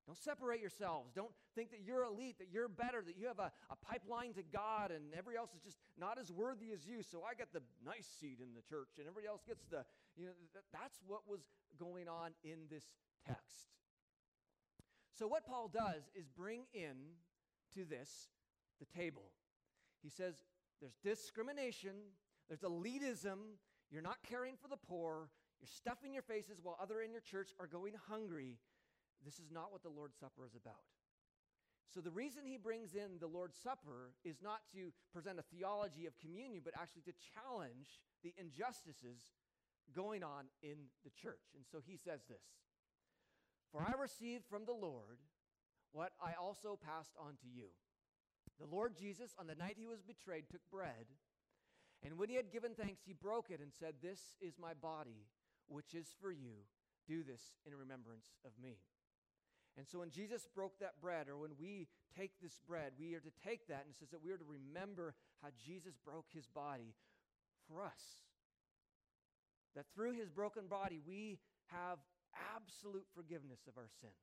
Don't 0.06 0.18
separate 0.18 0.60
yourselves. 0.60 1.12
Don't 1.14 1.32
think 1.54 1.70
that 1.70 1.80
you're 1.84 2.04
elite, 2.04 2.38
that 2.38 2.48
you're 2.52 2.68
better, 2.68 3.02
that 3.06 3.16
you 3.16 3.26
have 3.26 3.38
a, 3.38 3.50
a 3.70 3.76
pipeline 3.76 4.34
to 4.34 4.42
God 4.42 4.90
and 4.90 5.04
everybody 5.12 5.38
else 5.38 5.54
is 5.54 5.62
just 5.62 5.78
not 5.98 6.18
as 6.18 6.30
worthy 6.30 6.72
as 6.72 6.86
you. 6.86 7.02
So 7.02 7.22
I 7.22 7.34
get 7.34 7.52
the 7.54 7.62
nice 7.84 8.06
seat 8.20 8.38
in 8.40 8.54
the 8.54 8.60
church 8.60 8.98
and 8.98 9.06
everybody 9.06 9.26
else 9.26 9.42
gets 9.46 9.64
the, 9.70 9.84
you 10.16 10.26
know, 10.26 10.32
th- 10.52 10.64
that's 10.72 11.00
what 11.06 11.20
was 11.26 11.40
going 11.78 12.06
on 12.06 12.32
in 12.44 12.68
this 12.68 12.84
text. 13.26 13.72
So 15.18 15.26
what 15.26 15.46
Paul 15.46 15.70
does 15.72 16.10
is 16.14 16.28
bring 16.28 16.64
in 16.74 17.16
to 17.74 17.84
this 17.84 18.28
the 18.78 18.86
table. 18.98 19.30
He 20.02 20.10
says 20.10 20.34
there's 20.80 20.96
discrimination, 21.02 21.92
there's 22.48 22.60
elitism, 22.60 23.56
you're 23.90 24.02
not 24.02 24.18
caring 24.28 24.56
for 24.60 24.68
the 24.68 24.76
poor, 24.76 25.30
you're 25.60 25.68
stuffing 25.68 26.12
your 26.12 26.22
faces 26.22 26.58
while 26.62 26.76
other 26.82 27.00
in 27.00 27.10
your 27.10 27.22
church 27.22 27.54
are 27.58 27.66
going 27.66 27.94
hungry. 28.08 28.58
This 29.24 29.38
is 29.38 29.50
not 29.50 29.72
what 29.72 29.82
the 29.82 29.88
Lord's 29.88 30.16
Supper 30.18 30.44
is 30.44 30.54
about. 30.54 30.84
So, 31.92 32.00
the 32.00 32.10
reason 32.10 32.42
he 32.44 32.56
brings 32.58 32.94
in 32.94 33.18
the 33.20 33.26
Lord's 33.26 33.56
Supper 33.56 34.12
is 34.24 34.42
not 34.42 34.60
to 34.74 34.92
present 35.12 35.38
a 35.38 35.42
theology 35.42 36.06
of 36.06 36.18
communion, 36.18 36.62
but 36.64 36.74
actually 36.80 37.02
to 37.02 37.14
challenge 37.34 38.00
the 38.22 38.34
injustices 38.36 39.32
going 39.94 40.22
on 40.22 40.46
in 40.62 40.90
the 41.04 41.10
church. 41.10 41.54
And 41.54 41.64
so 41.70 41.78
he 41.84 41.96
says 41.96 42.24
this 42.28 42.42
For 43.70 43.82
I 43.82 43.92
received 44.00 44.44
from 44.48 44.64
the 44.64 44.72
Lord 44.72 45.18
what 45.92 46.12
I 46.20 46.32
also 46.40 46.78
passed 46.82 47.14
on 47.18 47.36
to 47.42 47.48
you. 47.48 47.70
The 48.58 48.66
Lord 48.66 48.96
Jesus, 48.96 49.34
on 49.38 49.46
the 49.46 49.54
night 49.54 49.76
he 49.78 49.86
was 49.86 50.02
betrayed, 50.02 50.44
took 50.50 50.62
bread, 50.70 51.06
and 52.04 52.18
when 52.18 52.28
he 52.28 52.36
had 52.36 52.52
given 52.52 52.72
thanks, 52.74 53.02
he 53.04 53.14
broke 53.14 53.50
it 53.50 53.60
and 53.60 53.72
said, 53.72 53.94
This 54.02 54.36
is 54.40 54.58
my 54.60 54.74
body, 54.74 55.26
which 55.68 55.94
is 55.94 56.08
for 56.20 56.30
you. 56.30 56.66
Do 57.06 57.22
this 57.22 57.42
in 57.66 57.74
remembrance 57.74 58.26
of 58.44 58.52
me. 58.62 58.78
And 59.76 59.86
so 59.88 59.98
when 59.98 60.10
Jesus 60.10 60.46
broke 60.54 60.78
that 60.78 61.00
bread, 61.00 61.28
or 61.28 61.36
when 61.36 61.50
we 61.58 61.88
take 62.16 62.30
this 62.40 62.60
bread, 62.66 62.92
we 62.98 63.14
are 63.14 63.20
to 63.20 63.32
take 63.44 63.66
that, 63.68 63.82
and 63.82 63.90
it 63.90 63.98
says 63.98 64.10
that 64.10 64.22
we 64.22 64.30
are 64.30 64.38
to 64.38 64.44
remember 64.46 65.14
how 65.42 65.48
Jesus 65.66 65.94
broke 66.04 66.26
his 66.32 66.46
body 66.46 66.94
for 67.68 67.82
us. 67.82 68.22
That 69.74 69.86
through 69.94 70.12
his 70.12 70.30
broken 70.30 70.68
body, 70.68 71.00
we 71.04 71.38
have 71.72 71.98
absolute 72.54 73.06
forgiveness 73.14 73.66
of 73.66 73.76
our 73.76 73.88
sin. 74.00 74.14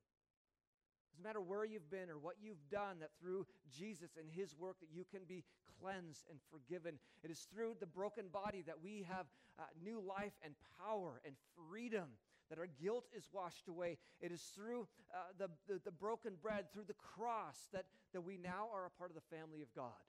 Doesn't 1.12 1.24
matter 1.24 1.42
where 1.42 1.66
you've 1.66 1.90
been 1.90 2.08
or 2.08 2.18
what 2.18 2.36
you've 2.40 2.64
done, 2.70 3.00
that 3.00 3.10
through 3.20 3.46
Jesus 3.68 4.16
and 4.16 4.30
his 4.32 4.56
work 4.56 4.80
that 4.80 4.88
you 4.90 5.04
can 5.04 5.20
be 5.28 5.44
cleansed 5.80 6.24
and 6.30 6.38
forgiven. 6.50 6.98
It 7.22 7.30
is 7.30 7.46
through 7.52 7.76
the 7.80 7.86
broken 7.86 8.28
body 8.32 8.62
that 8.66 8.80
we 8.82 9.04
have 9.08 9.26
uh, 9.58 9.64
new 9.84 10.00
life 10.00 10.32
and 10.42 10.54
power 10.80 11.20
and 11.26 11.34
freedom 11.68 12.08
that 12.52 12.58
our 12.58 12.68
guilt 12.82 13.06
is 13.16 13.24
washed 13.32 13.66
away. 13.66 13.96
It 14.20 14.30
is 14.30 14.42
through 14.54 14.86
uh, 15.08 15.32
the, 15.38 15.48
the, 15.66 15.80
the 15.86 15.90
broken 15.90 16.34
bread, 16.42 16.70
through 16.70 16.84
the 16.86 17.00
cross, 17.16 17.56
that, 17.72 17.86
that 18.12 18.20
we 18.20 18.36
now 18.36 18.68
are 18.74 18.84
a 18.84 18.90
part 18.90 19.08
of 19.08 19.16
the 19.16 19.34
family 19.34 19.62
of 19.62 19.72
God. 19.74 20.04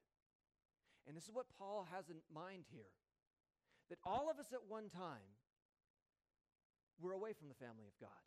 And 1.08 1.16
this 1.16 1.24
is 1.24 1.32
what 1.32 1.46
Paul 1.58 1.88
has 1.96 2.10
in 2.10 2.18
mind 2.36 2.66
here 2.70 2.92
that 3.90 4.00
all 4.04 4.30
of 4.30 4.40
us 4.40 4.52
at 4.52 4.60
one 4.68 4.90
time 4.90 5.24
were 7.00 7.14
away 7.14 7.32
from 7.32 7.48
the 7.48 7.56
family 7.56 7.88
of 7.88 7.96
God. 8.02 8.24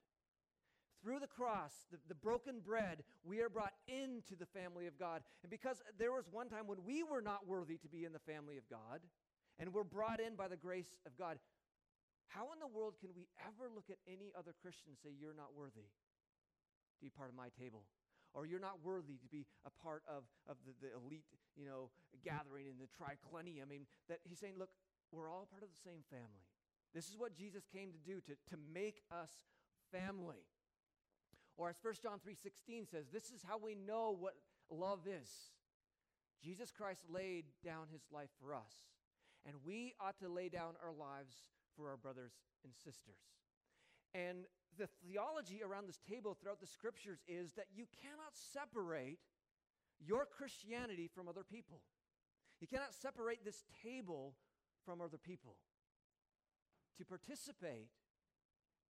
Through 1.03 1.21
the 1.21 1.27
cross, 1.27 1.73
the, 1.93 1.99
the 2.09 2.15
broken 2.15 2.61
bread, 2.65 3.05
we 3.23 3.43
are 3.43 3.51
brought 3.51 3.75
into 3.87 4.35
the 4.35 4.47
family 4.47 4.87
of 4.87 4.99
God. 4.99 5.21
And 5.43 5.51
because 5.51 5.83
there 5.99 6.13
was 6.13 6.25
one 6.33 6.49
time 6.49 6.67
when 6.67 6.79
we 6.87 7.03
were 7.03 7.21
not 7.21 7.47
worthy 7.47 7.77
to 7.79 7.89
be 7.89 8.07
in 8.07 8.15
the 8.15 8.19
family 8.21 8.57
of 8.57 8.65
God, 8.71 9.01
and 9.59 9.73
we're 9.73 9.85
brought 9.85 10.21
in 10.21 10.37
by 10.37 10.49
the 10.49 10.57
grace 10.57 10.99
of 11.07 11.17
God, 11.19 11.39
how 12.29 12.53
in 12.53 12.59
the 12.59 12.71
world 12.71 12.99
can 13.01 13.11
we 13.15 13.29
ever 13.43 13.71
look 13.71 13.91
at 13.91 13.99
any 14.07 14.33
other 14.37 14.55
Christian 14.55 14.95
and 14.95 14.99
say, 14.99 15.15
You're 15.15 15.37
not 15.37 15.55
worthy 15.55 15.87
to 15.87 16.99
be 17.01 17.11
part 17.11 17.31
of 17.31 17.37
my 17.37 17.49
table? 17.55 17.87
Or 18.35 18.45
you're 18.45 18.61
not 18.61 18.85
worthy 18.85 19.17
to 19.17 19.29
be 19.33 19.47
a 19.65 19.73
part 19.73 20.03
of, 20.05 20.29
of 20.45 20.61
the, 20.69 20.77
the 20.85 20.93
elite, 20.93 21.25
you 21.57 21.65
know, 21.65 21.89
gathering 22.21 22.69
in 22.69 22.77
the 22.77 22.91
triclinium. 22.93 23.65
I 23.65 23.65
mean, 23.65 23.89
that 24.13 24.21
he's 24.29 24.39
saying, 24.39 24.61
look, 24.61 24.69
we're 25.09 25.31
all 25.31 25.49
part 25.49 25.63
of 25.63 25.73
the 25.73 25.81
same 25.81 26.05
family. 26.11 26.45
This 26.93 27.09
is 27.09 27.17
what 27.17 27.33
Jesus 27.33 27.65
came 27.73 27.93
to 27.93 28.03
do, 28.05 28.21
to, 28.29 28.37
to 28.53 28.57
make 28.75 29.01
us 29.09 29.31
family. 29.91 30.45
Or 31.57 31.71
as 31.71 31.77
1 31.81 31.95
John 32.03 32.21
3:16 32.21 32.91
says, 32.91 33.07
this 33.13 33.31
is 33.31 33.41
how 33.47 33.57
we 33.57 33.75
know 33.75 34.15
what 34.19 34.35
love 34.71 35.09
is. 35.09 35.31
Jesus 36.43 36.71
Christ 36.71 37.03
laid 37.09 37.47
down 37.65 37.89
his 37.91 38.03
life 38.13 38.29
for 38.41 38.55
us, 38.55 38.93
and 39.47 39.57
we 39.65 39.95
ought 40.01 40.19
to 40.21 40.29
lay 40.29 40.49
down 40.49 40.75
our 40.85 40.93
lives 40.93 41.35
for 41.77 41.91
our 41.91 41.97
brothers 41.97 42.33
and 42.65 42.73
sisters. 42.75 43.21
And 44.15 44.47
the 44.79 44.89
theology 45.05 45.63
around 45.63 45.89
this 45.89 46.01
table 46.09 46.35
throughout 46.35 46.61
the 46.61 46.67
scriptures 46.67 47.21
is 47.29 47.53
that 47.55 47.67
you 47.75 47.85
cannot 48.03 48.33
separate 48.33 49.19
your 50.01 50.27
Christianity 50.27 51.09
from 51.13 51.29
other 51.29 51.45
people. 51.45 51.81
You 52.61 52.67
cannot 52.67 52.95
separate 52.95 53.45
this 53.45 53.65
table 53.83 54.35
from 54.85 55.01
other 55.01 55.19
people. 55.19 55.57
To 56.99 57.05
participate 57.05 57.93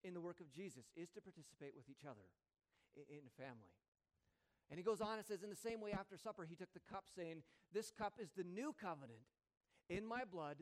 in 0.04 0.14
the 0.14 0.20
work 0.20 0.40
of 0.40 0.50
Jesus 0.50 0.86
is 0.94 1.10
to 1.10 1.20
participate 1.20 1.74
with 1.74 1.90
each 1.90 2.06
other 2.06 2.30
in, 2.96 3.26
family. 3.36 3.74
And 4.70 4.78
he 4.78 4.84
goes 4.84 5.00
on 5.00 5.18
and 5.18 5.26
says, 5.26 5.42
In 5.42 5.50
the 5.50 5.56
same 5.56 5.80
way, 5.80 5.92
after 5.92 6.16
supper, 6.16 6.46
he 6.48 6.54
took 6.54 6.72
the 6.72 6.86
cup, 6.90 7.04
saying, 7.14 7.42
This 7.72 7.90
cup 7.90 8.14
is 8.20 8.30
the 8.36 8.44
new 8.44 8.74
covenant 8.80 9.26
in 9.88 10.06
my 10.06 10.22
blood. 10.24 10.58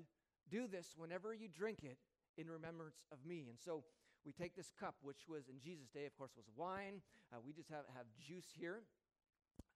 Do 0.50 0.66
this 0.66 0.94
whenever 0.96 1.34
you 1.34 1.48
drink 1.48 1.80
it 1.82 1.98
in 2.36 2.48
remembrance 2.48 3.04
of 3.12 3.18
me. 3.26 3.46
And 3.48 3.58
so 3.58 3.84
we 4.24 4.32
take 4.32 4.56
this 4.56 4.72
cup, 4.78 4.96
which 5.02 5.28
was 5.28 5.48
in 5.48 5.60
Jesus' 5.60 5.88
day, 5.92 6.06
of 6.06 6.16
course, 6.16 6.32
was 6.36 6.46
wine. 6.56 7.02
Uh, 7.32 7.38
we 7.44 7.52
just 7.52 7.68
have, 7.68 7.84
have 7.94 8.06
juice 8.18 8.48
here. 8.58 8.82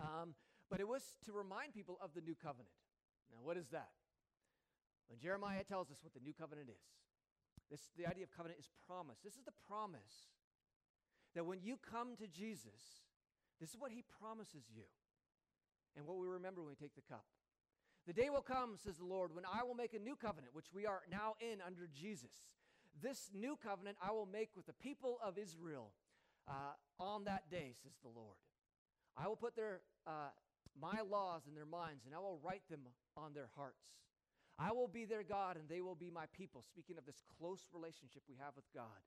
Um, 0.01 0.35
but 0.71 0.81
it 0.81 0.89
was 0.89 1.03
to 1.27 1.33
remind 1.33 1.75
people 1.75 1.99
of 2.03 2.11
the 2.15 2.21
new 2.21 2.35
covenant. 2.35 2.75
Now, 3.31 3.41
what 3.43 3.57
is 3.57 3.69
that? 3.71 3.93
When 5.09 5.19
Jeremiah 5.19 5.65
tells 5.65 5.91
us 5.91 5.99
what 6.03 6.13
the 6.13 6.21
new 6.21 6.33
covenant 6.33 6.69
is, 6.69 6.85
this, 7.71 7.81
the 7.97 8.07
idea 8.07 8.25
of 8.25 8.33
covenant 8.33 8.61
is 8.61 8.69
promise. 8.87 9.19
This 9.25 9.37
is 9.37 9.45
the 9.45 9.57
promise 9.69 10.33
that 11.35 11.45
when 11.45 11.61
you 11.61 11.79
come 11.79 12.17
to 12.17 12.27
Jesus, 12.27 13.05
this 13.61 13.71
is 13.71 13.77
what 13.79 13.93
he 13.93 14.05
promises 14.21 14.65
you 14.73 14.89
and 15.97 16.07
what 16.07 16.17
we 16.17 16.27
remember 16.27 16.63
when 16.63 16.73
we 16.73 16.81
take 16.81 16.95
the 16.95 17.05
cup. 17.05 17.25
The 18.09 18.15
day 18.15 18.31
will 18.31 18.41
come, 18.41 18.79
says 18.83 18.97
the 18.97 19.05
Lord, 19.05 19.35
when 19.35 19.45
I 19.45 19.63
will 19.65 19.75
make 19.75 19.93
a 19.93 19.99
new 19.99 20.17
covenant, 20.17 20.55
which 20.55 20.73
we 20.73 20.87
are 20.87 21.03
now 21.13 21.35
in 21.41 21.61
under 21.61 21.87
Jesus. 21.93 22.33
This 23.03 23.29
new 23.35 23.59
covenant 23.63 23.99
I 24.03 24.13
will 24.13 24.25
make 24.25 24.49
with 24.57 24.65
the 24.65 24.73
people 24.73 25.19
of 25.23 25.37
Israel 25.37 25.93
uh, 26.49 26.73
on 26.99 27.25
that 27.25 27.51
day, 27.51 27.75
says 27.83 27.93
the 28.03 28.09
Lord. 28.09 28.41
I 29.15 29.29
will 29.29 29.37
put 29.37 29.55
their, 29.55 29.83
uh, 30.07 30.33
my 30.81 31.03
laws 31.03 31.43
in 31.47 31.55
their 31.55 31.67
minds, 31.67 32.07
and 32.07 32.15
I 32.15 32.19
will 32.19 32.41
write 32.43 32.63
them 32.71 32.81
on 33.15 33.35
their 33.35 33.51
hearts. 33.55 33.85
I 34.59 34.73
will 34.73 34.89
be 34.89 35.05
their 35.05 35.23
God, 35.23 35.59
and 35.59 35.69
they 35.69 35.83
will 35.83 35.95
be 35.95 36.11
my 36.11 36.25
people. 36.33 36.63
Speaking 36.63 36.97
of 36.97 37.05
this 37.05 37.23
close 37.39 37.69
relationship 37.75 38.23
we 38.27 38.37
have 38.41 38.57
with 38.57 38.73
God. 38.75 39.05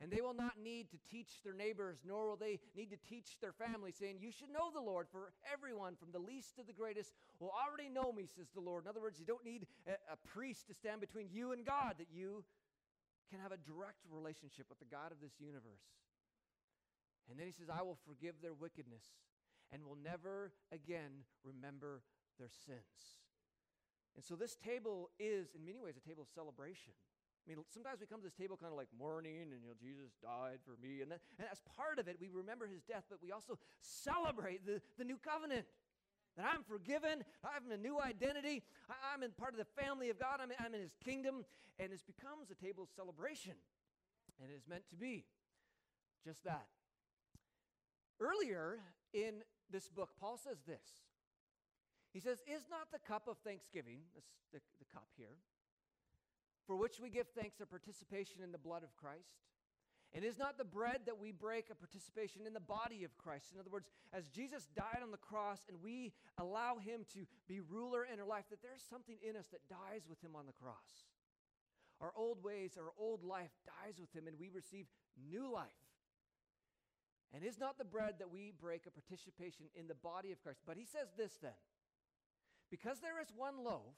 And 0.00 0.10
they 0.10 0.20
will 0.20 0.34
not 0.34 0.58
need 0.62 0.90
to 0.90 0.98
teach 1.10 1.40
their 1.44 1.54
neighbors, 1.54 1.98
nor 2.04 2.28
will 2.28 2.36
they 2.36 2.58
need 2.76 2.90
to 2.90 2.98
teach 3.08 3.38
their 3.40 3.52
family, 3.52 3.92
saying, 3.92 4.18
You 4.20 4.32
should 4.32 4.50
know 4.50 4.70
the 4.72 4.80
Lord, 4.80 5.06
for 5.10 5.32
everyone, 5.50 5.94
from 5.94 6.10
the 6.10 6.18
least 6.18 6.56
to 6.56 6.62
the 6.62 6.72
greatest, 6.72 7.12
will 7.38 7.52
already 7.54 7.88
know 7.88 8.12
me, 8.12 8.26
says 8.26 8.48
the 8.54 8.60
Lord. 8.60 8.84
In 8.84 8.88
other 8.88 9.00
words, 9.00 9.20
you 9.20 9.26
don't 9.26 9.44
need 9.44 9.66
a, 9.86 9.92
a 10.12 10.16
priest 10.34 10.66
to 10.66 10.74
stand 10.74 11.00
between 11.00 11.28
you 11.30 11.52
and 11.52 11.64
God, 11.64 11.94
that 11.98 12.08
you 12.12 12.44
can 13.30 13.40
have 13.40 13.52
a 13.52 13.56
direct 13.56 14.02
relationship 14.10 14.66
with 14.68 14.78
the 14.78 14.90
God 14.90 15.12
of 15.12 15.20
this 15.22 15.38
universe. 15.38 15.86
And 17.30 17.38
then 17.38 17.46
he 17.46 17.52
says, 17.52 17.70
I 17.72 17.82
will 17.82 17.98
forgive 18.06 18.34
their 18.42 18.52
wickedness 18.52 19.04
and 19.72 19.84
will 19.84 19.96
never 20.02 20.52
again 20.72 21.24
remember 21.42 22.02
their 22.38 22.50
sins. 22.66 23.18
And 24.14 24.24
so 24.24 24.36
this 24.36 24.54
table 24.54 25.10
is, 25.18 25.48
in 25.54 25.64
many 25.64 25.80
ways, 25.80 25.94
a 25.96 26.06
table 26.06 26.22
of 26.22 26.28
celebration. 26.34 26.92
I 27.44 27.52
mean, 27.52 27.60
sometimes 27.68 28.00
we 28.00 28.06
come 28.06 28.20
to 28.20 28.24
this 28.24 28.34
table 28.34 28.56
kind 28.56 28.72
of 28.72 28.78
like 28.78 28.88
mourning, 28.96 29.44
and 29.44 29.52
you 29.52 29.68
know, 29.68 29.76
Jesus 29.76 30.16
died 30.24 30.64
for 30.64 30.80
me, 30.80 31.04
and, 31.04 31.12
then, 31.12 31.20
and 31.38 31.46
as 31.52 31.60
part 31.76 31.98
of 31.98 32.08
it, 32.08 32.16
we 32.16 32.32
remember 32.32 32.66
his 32.66 32.80
death, 32.82 33.04
but 33.10 33.20
we 33.20 33.32
also 33.32 33.58
celebrate 33.80 34.64
the, 34.64 34.80
the 34.96 35.04
new 35.04 35.20
covenant. 35.20 35.66
That 36.36 36.46
I'm 36.50 36.64
forgiven, 36.64 37.22
I 37.44 37.54
have 37.54 37.62
a 37.70 37.76
new 37.76 38.00
identity, 38.00 38.64
I, 38.90 39.14
am 39.14 39.22
in 39.22 39.30
part 39.30 39.52
of 39.52 39.58
the 39.58 39.70
family 39.80 40.10
of 40.10 40.18
God, 40.18 40.40
I'm 40.42 40.50
I'm 40.58 40.74
in 40.74 40.80
his 40.80 40.96
kingdom, 41.04 41.44
and 41.78 41.92
it 41.92 42.02
becomes 42.06 42.50
a 42.50 42.58
table 42.58 42.82
of 42.82 42.88
celebration. 42.96 43.54
And 44.40 44.50
it 44.50 44.54
is 44.54 44.66
meant 44.66 44.82
to 44.90 44.96
be 44.96 45.24
just 46.26 46.42
that. 46.42 46.66
Earlier 48.18 48.80
in 49.12 49.44
this 49.70 49.88
book, 49.88 50.10
Paul 50.18 50.38
says 50.42 50.58
this 50.66 51.04
he 52.14 52.20
says, 52.20 52.38
Is 52.46 52.62
not 52.70 52.94
the 52.94 53.02
cup 53.02 53.26
of 53.26 53.36
thanksgiving, 53.44 53.98
this, 54.14 54.24
the, 54.52 54.60
the 54.78 54.86
cup 54.94 55.10
here, 55.18 55.34
for 56.66 56.76
which 56.76 57.00
we 57.00 57.10
give 57.10 57.28
thanks 57.28 57.60
a 57.60 57.66
participation 57.66 58.42
in 58.42 58.52
the 58.52 58.58
blood 58.58 58.82
of 58.82 58.96
Christ? 58.96 59.44
And 60.14 60.24
is 60.24 60.38
not 60.38 60.56
the 60.56 60.64
bread 60.64 61.00
that 61.06 61.18
we 61.18 61.32
break 61.32 61.70
a 61.70 61.74
participation 61.74 62.46
in 62.46 62.54
the 62.54 62.60
body 62.60 63.02
of 63.02 63.18
Christ? 63.18 63.50
In 63.52 63.58
other 63.58 63.70
words, 63.70 63.88
as 64.12 64.28
Jesus 64.28 64.68
died 64.76 65.02
on 65.02 65.10
the 65.10 65.16
cross 65.16 65.66
and 65.68 65.82
we 65.82 66.12
allow 66.38 66.78
him 66.78 67.04
to 67.14 67.26
be 67.48 67.58
ruler 67.60 68.06
in 68.06 68.20
our 68.20 68.26
life, 68.26 68.44
that 68.50 68.62
there's 68.62 68.84
something 68.88 69.16
in 69.28 69.36
us 69.36 69.46
that 69.50 69.68
dies 69.68 70.06
with 70.08 70.22
him 70.22 70.36
on 70.36 70.46
the 70.46 70.52
cross. 70.52 71.10
Our 72.00 72.12
old 72.16 72.44
ways, 72.44 72.78
our 72.78 72.92
old 72.98 73.24
life 73.24 73.50
dies 73.66 73.98
with 73.98 74.12
him, 74.12 74.28
and 74.28 74.38
we 74.38 74.50
receive 74.54 74.86
new 75.30 75.50
life. 75.52 75.66
And 77.34 77.42
is 77.42 77.58
not 77.58 77.78
the 77.78 77.84
bread 77.84 78.14
that 78.20 78.30
we 78.30 78.52
break 78.60 78.86
a 78.86 78.90
participation 78.94 79.66
in 79.74 79.88
the 79.88 79.94
body 79.98 80.30
of 80.30 80.40
Christ? 80.40 80.60
But 80.64 80.76
he 80.76 80.84
says 80.84 81.08
this 81.16 81.32
then 81.42 81.58
because 82.70 83.00
there 83.00 83.20
is 83.20 83.28
one 83.36 83.64
loaf, 83.64 83.94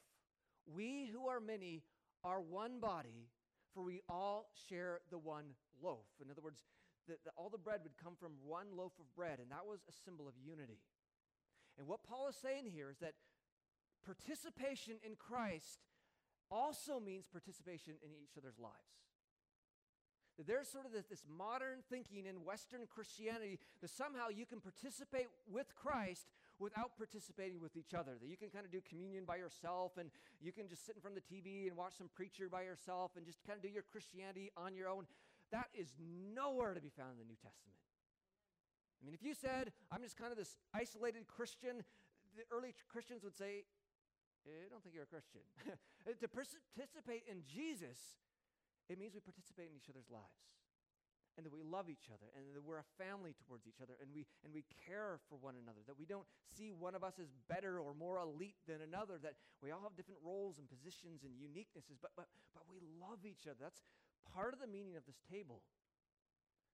we 0.67 1.11
who 1.13 1.29
are 1.29 1.41
many 1.41 1.83
are 2.25 2.41
one 2.41 2.81
body, 2.81 3.29
for 3.75 3.83
we 3.83 4.01
all 4.09 4.47
share 4.69 5.01
the 5.11 5.19
one 5.19 5.57
loaf. 5.83 6.07
In 6.23 6.31
other 6.31 6.43
words, 6.43 6.65
the, 7.07 7.15
the, 7.25 7.31
all 7.37 7.49
the 7.49 7.59
bread 7.59 7.81
would 7.83 7.97
come 8.03 8.15
from 8.19 8.33
one 8.45 8.67
loaf 8.77 8.93
of 8.99 9.15
bread, 9.15 9.39
and 9.39 9.51
that 9.51 9.67
was 9.67 9.81
a 9.89 9.93
symbol 10.05 10.27
of 10.27 10.35
unity. 10.43 10.81
And 11.79 11.87
what 11.87 12.03
Paul 12.03 12.29
is 12.29 12.37
saying 12.37 12.71
here 12.73 12.91
is 12.91 12.99
that 12.99 13.15
participation 14.05 14.95
in 15.05 15.15
Christ 15.17 15.81
also 16.51 17.01
means 17.01 17.27
participation 17.27 17.95
in 18.03 18.11
each 18.23 18.39
other's 18.39 18.59
lives. 18.59 18.97
That 20.39 20.47
there's 20.47 20.69
sort 20.69 20.85
of 20.85 20.93
this, 20.93 21.07
this, 21.07 21.25
modern 21.27 21.81
thinking 21.89 22.27
in 22.27 22.45
Western 22.45 22.87
Christianity 22.87 23.59
that 23.81 23.91
somehow 23.91 24.29
you 24.29 24.45
can 24.45 24.61
participate 24.61 25.29
with 25.51 25.75
Christ 25.75 26.29
without 26.59 26.97
participating 26.97 27.61
with 27.61 27.77
each 27.77 27.95
other. 27.95 28.17
That 28.21 28.29
you 28.29 28.37
can 28.37 28.51
kind 28.51 28.65
of 28.65 28.73
do 28.73 28.81
communion 28.81 29.25
by 29.25 29.37
yourself 29.37 29.99
and 29.99 30.11
you 30.41 30.53
can 30.53 30.69
just 30.69 30.85
sit 30.85 30.97
in 30.97 31.01
front 31.01 31.17
of 31.17 31.23
the 31.23 31.29
TV 31.29 31.69
and 31.69 31.77
watch 31.77 31.97
some 31.97 32.09
preacher 32.15 32.49
by 32.49 32.63
yourself 32.63 33.13
and 33.17 33.27
just 33.27 33.45
kind 33.47 33.57
of 33.57 33.63
do 33.63 33.69
your 33.69 33.85
Christianity 33.85 34.51
on 34.57 34.75
your 34.75 34.89
own. 34.89 35.07
That 35.53 35.69
is 35.75 35.93
nowhere 36.01 36.75
to 36.75 36.81
be 36.81 36.91
found 36.91 37.17
in 37.17 37.19
the 37.19 37.29
New 37.29 37.39
Testament. 37.39 37.79
I 38.99 39.05
mean, 39.05 39.15
if 39.15 39.23
you 39.23 39.35
said, 39.35 39.73
I'm 39.93 40.03
just 40.03 40.17
kind 40.17 40.33
of 40.33 40.39
this 40.39 40.57
isolated 40.75 41.29
Christian, 41.29 41.85
the 42.35 42.45
early 42.51 42.75
Christians 42.89 43.23
would 43.23 43.37
say, 43.37 43.69
eh, 44.49 44.65
I 44.65 44.69
don't 44.73 44.83
think 44.83 44.95
you're 44.95 45.07
a 45.07 45.13
Christian. 45.13 45.45
to 46.21 46.29
participate 46.29 47.29
in 47.29 47.45
Jesus 47.45 48.17
it 48.89 48.99
means 48.99 49.15
we 49.15 49.21
participate 49.21 49.67
in 49.71 49.77
each 49.77 49.91
other's 49.91 50.11
lives 50.11 50.47
and 51.37 51.45
that 51.45 51.53
we 51.53 51.61
love 51.61 51.93
each 51.93 52.09
other 52.09 52.33
and 52.33 52.43
that 52.57 52.65
we're 52.65 52.81
a 52.81 52.91
family 52.97 53.37
towards 53.45 53.69
each 53.69 53.81
other 53.85 53.95
and 54.01 54.09
we 54.13 54.25
and 54.45 54.53
we 54.53 54.65
care 54.89 55.21
for 55.29 55.37
one 55.37 55.55
another 55.61 55.85
that 55.85 55.97
we 55.97 56.09
don't 56.09 56.27
see 56.49 56.73
one 56.73 56.97
of 56.97 57.05
us 57.05 57.21
as 57.21 57.29
better 57.49 57.79
or 57.79 57.93
more 57.93 58.17
elite 58.19 58.57
than 58.65 58.81
another 58.81 59.21
that 59.21 59.37
we 59.61 59.71
all 59.71 59.85
have 59.85 59.95
different 59.97 60.21
roles 60.25 60.57
and 60.57 60.67
positions 60.69 61.25
and 61.25 61.37
uniquenesses 61.37 62.01
but 62.01 62.11
but 62.17 62.27
but 62.57 62.65
we 62.69 62.81
love 63.01 63.25
each 63.25 63.47
other. 63.47 63.61
That's 63.61 63.81
part 64.33 64.53
of 64.53 64.61
the 64.61 64.67
meaning 64.67 64.97
of 64.97 65.05
this 65.07 65.21
table. 65.31 65.63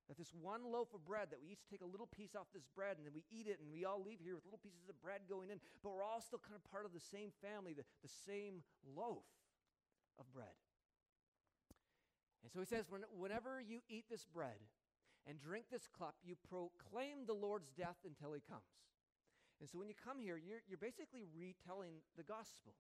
That 0.09 0.19
this 0.19 0.35
one 0.35 0.67
loaf 0.67 0.91
of 0.95 1.07
bread 1.07 1.31
that 1.31 1.41
we 1.41 1.55
each 1.55 1.65
take 1.71 1.81
a 1.81 1.89
little 1.89 2.11
piece 2.11 2.35
off 2.35 2.51
this 2.53 2.67
bread 2.75 2.99
and 2.99 3.07
then 3.07 3.15
we 3.15 3.25
eat 3.31 3.47
it 3.47 3.63
and 3.63 3.71
we 3.71 3.87
all 3.87 4.03
leave 4.03 4.19
here 4.19 4.35
with 4.35 4.45
little 4.45 4.61
pieces 4.61 4.91
of 4.91 4.99
bread 5.01 5.25
going 5.31 5.49
in 5.49 5.63
but 5.81 5.95
we're 5.95 6.03
all 6.03 6.21
still 6.21 6.43
kind 6.43 6.59
of 6.59 6.65
part 6.69 6.85
of 6.85 6.93
the 6.93 7.01
same 7.01 7.31
family 7.41 7.73
the, 7.73 7.87
the 8.03 8.11
same 8.11 8.67
loaf 8.83 9.25
of 10.19 10.27
bread 10.35 10.53
and 12.43 12.51
so 12.51 12.59
he 12.59 12.67
says, 12.67 12.91
whenever 12.91 13.63
you 13.63 13.81
eat 13.89 14.11
this 14.11 14.27
bread 14.27 14.59
and 15.27 15.39
drink 15.39 15.71
this 15.71 15.87
cup, 15.87 16.19
you 16.27 16.35
proclaim 16.51 17.23
the 17.27 17.39
Lord's 17.39 17.71
death 17.71 18.03
until 18.03 18.35
he 18.35 18.43
comes. 18.43 18.67
And 19.63 19.71
so 19.71 19.79
when 19.79 19.87
you 19.87 19.95
come 19.95 20.19
here, 20.19 20.35
you're, 20.35 20.59
you're 20.67 20.83
basically 20.83 21.23
retelling 21.31 22.03
the 22.19 22.27
gospel. 22.27 22.75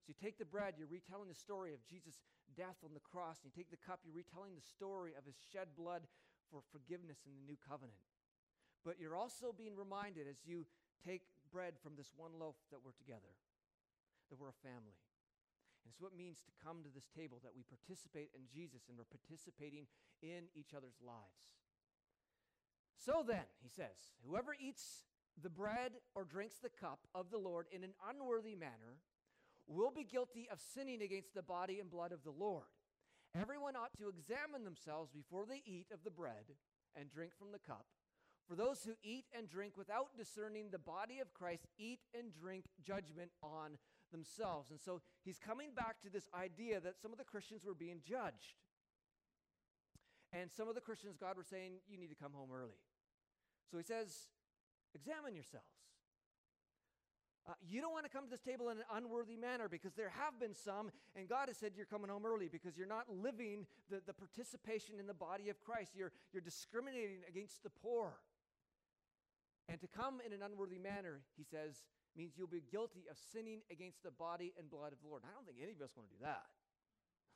So 0.00 0.08
you 0.08 0.16
take 0.16 0.40
the 0.40 0.48
bread, 0.48 0.80
you're 0.80 0.88
retelling 0.88 1.28
the 1.28 1.36
story 1.36 1.76
of 1.76 1.84
Jesus' 1.84 2.24
death 2.56 2.80
on 2.80 2.96
the 2.96 3.04
cross. 3.04 3.44
And 3.44 3.52
you 3.52 3.54
take 3.54 3.68
the 3.68 3.84
cup, 3.84 4.00
you're 4.00 4.16
retelling 4.16 4.56
the 4.56 4.64
story 4.64 5.12
of 5.12 5.28
his 5.28 5.36
shed 5.52 5.76
blood 5.76 6.08
for 6.48 6.64
forgiveness 6.72 7.20
in 7.28 7.36
the 7.36 7.44
new 7.44 7.60
covenant. 7.60 8.00
But 8.88 8.96
you're 8.96 9.14
also 9.14 9.52
being 9.52 9.76
reminded 9.76 10.24
as 10.24 10.40
you 10.48 10.64
take 11.04 11.28
bread 11.52 11.76
from 11.76 11.92
this 12.00 12.08
one 12.16 12.40
loaf 12.40 12.56
that 12.72 12.80
we're 12.80 12.96
together, 12.96 13.36
that 14.32 14.40
we're 14.40 14.50
a 14.50 14.64
family. 14.64 14.96
And 15.84 15.94
so 15.94 16.06
it 16.06 16.16
means 16.16 16.38
to 16.46 16.52
come 16.62 16.82
to 16.82 16.92
this 16.94 17.10
table 17.10 17.40
that 17.42 17.54
we 17.54 17.64
participate 17.66 18.30
in 18.34 18.46
Jesus 18.46 18.86
and 18.88 18.96
we're 18.96 19.10
participating 19.10 19.86
in 20.22 20.46
each 20.54 20.74
other's 20.74 21.00
lives. 21.02 21.52
So 22.94 23.24
then, 23.26 23.46
he 23.62 23.68
says, 23.68 24.14
whoever 24.26 24.54
eats 24.54 25.04
the 25.40 25.50
bread 25.50 25.92
or 26.14 26.24
drinks 26.24 26.58
the 26.62 26.70
cup 26.70 27.00
of 27.14 27.30
the 27.30 27.38
Lord 27.38 27.66
in 27.72 27.82
an 27.82 27.94
unworthy 28.08 28.54
manner 28.54 29.02
will 29.66 29.90
be 29.90 30.04
guilty 30.04 30.48
of 30.50 30.60
sinning 30.60 31.02
against 31.02 31.34
the 31.34 31.42
body 31.42 31.80
and 31.80 31.90
blood 31.90 32.12
of 32.12 32.22
the 32.22 32.30
Lord. 32.30 32.70
Everyone 33.34 33.76
ought 33.76 33.96
to 33.98 34.08
examine 34.08 34.64
themselves 34.64 35.10
before 35.10 35.46
they 35.46 35.62
eat 35.64 35.86
of 35.92 36.04
the 36.04 36.10
bread 36.10 36.52
and 36.94 37.10
drink 37.10 37.32
from 37.38 37.50
the 37.50 37.58
cup. 37.58 37.86
For 38.46 38.56
those 38.56 38.84
who 38.84 38.92
eat 39.02 39.24
and 39.36 39.48
drink 39.48 39.76
without 39.76 40.16
discerning 40.16 40.68
the 40.70 40.78
body 40.78 41.20
of 41.20 41.32
Christ 41.32 41.66
eat 41.78 42.00
and 42.16 42.32
drink 42.32 42.64
judgment 42.84 43.30
on 43.42 43.78
themselves. 44.12 44.70
And 44.70 44.80
so 44.80 45.00
he's 45.24 45.38
coming 45.38 45.70
back 45.74 46.00
to 46.02 46.10
this 46.10 46.28
idea 46.34 46.78
that 46.80 47.00
some 47.00 47.10
of 47.10 47.18
the 47.18 47.24
Christians 47.24 47.64
were 47.64 47.74
being 47.74 48.00
judged. 48.06 48.60
And 50.32 50.50
some 50.52 50.68
of 50.68 50.74
the 50.74 50.80
Christians, 50.80 51.16
God 51.18 51.36
were 51.36 51.44
saying, 51.44 51.72
you 51.88 51.98
need 51.98 52.08
to 52.08 52.14
come 52.14 52.32
home 52.32 52.50
early. 52.54 52.78
So 53.70 53.76
he 53.76 53.84
says, 53.84 54.28
examine 54.94 55.34
yourselves. 55.34 55.66
Uh, 57.48 57.54
you 57.68 57.80
don't 57.80 57.92
want 57.92 58.06
to 58.06 58.10
come 58.10 58.24
to 58.24 58.30
this 58.30 58.40
table 58.40 58.70
in 58.70 58.78
an 58.78 58.84
unworthy 58.94 59.36
manner 59.36 59.68
because 59.68 59.94
there 59.94 60.12
have 60.14 60.38
been 60.38 60.54
some, 60.54 60.92
and 61.16 61.28
God 61.28 61.48
has 61.48 61.56
said 61.56 61.72
you're 61.74 61.90
coming 61.90 62.08
home 62.08 62.24
early 62.24 62.46
because 62.46 62.76
you're 62.76 62.86
not 62.86 63.06
living 63.10 63.66
the, 63.90 64.00
the 64.06 64.12
participation 64.12 64.94
in 65.00 65.08
the 65.08 65.14
body 65.14 65.48
of 65.48 65.60
Christ. 65.60 65.90
You're, 65.96 66.12
you're 66.32 66.42
discriminating 66.42 67.26
against 67.28 67.64
the 67.64 67.70
poor. 67.70 68.14
And 69.68 69.80
to 69.80 69.88
come 69.88 70.20
in 70.24 70.32
an 70.32 70.40
unworthy 70.44 70.78
manner, 70.78 71.22
he 71.36 71.42
says, 71.42 71.82
means 72.16 72.34
you'll 72.36 72.46
be 72.46 72.62
guilty 72.70 73.04
of 73.10 73.16
sinning 73.32 73.60
against 73.70 74.02
the 74.02 74.10
body 74.10 74.52
and 74.58 74.70
blood 74.70 74.92
of 74.92 75.00
the 75.02 75.08
Lord. 75.08 75.22
I 75.24 75.32
don't 75.34 75.46
think 75.46 75.58
any 75.62 75.72
of 75.72 75.80
us 75.80 75.96
want 75.96 76.08
to 76.10 76.14
do 76.16 76.22
that. 76.24 76.46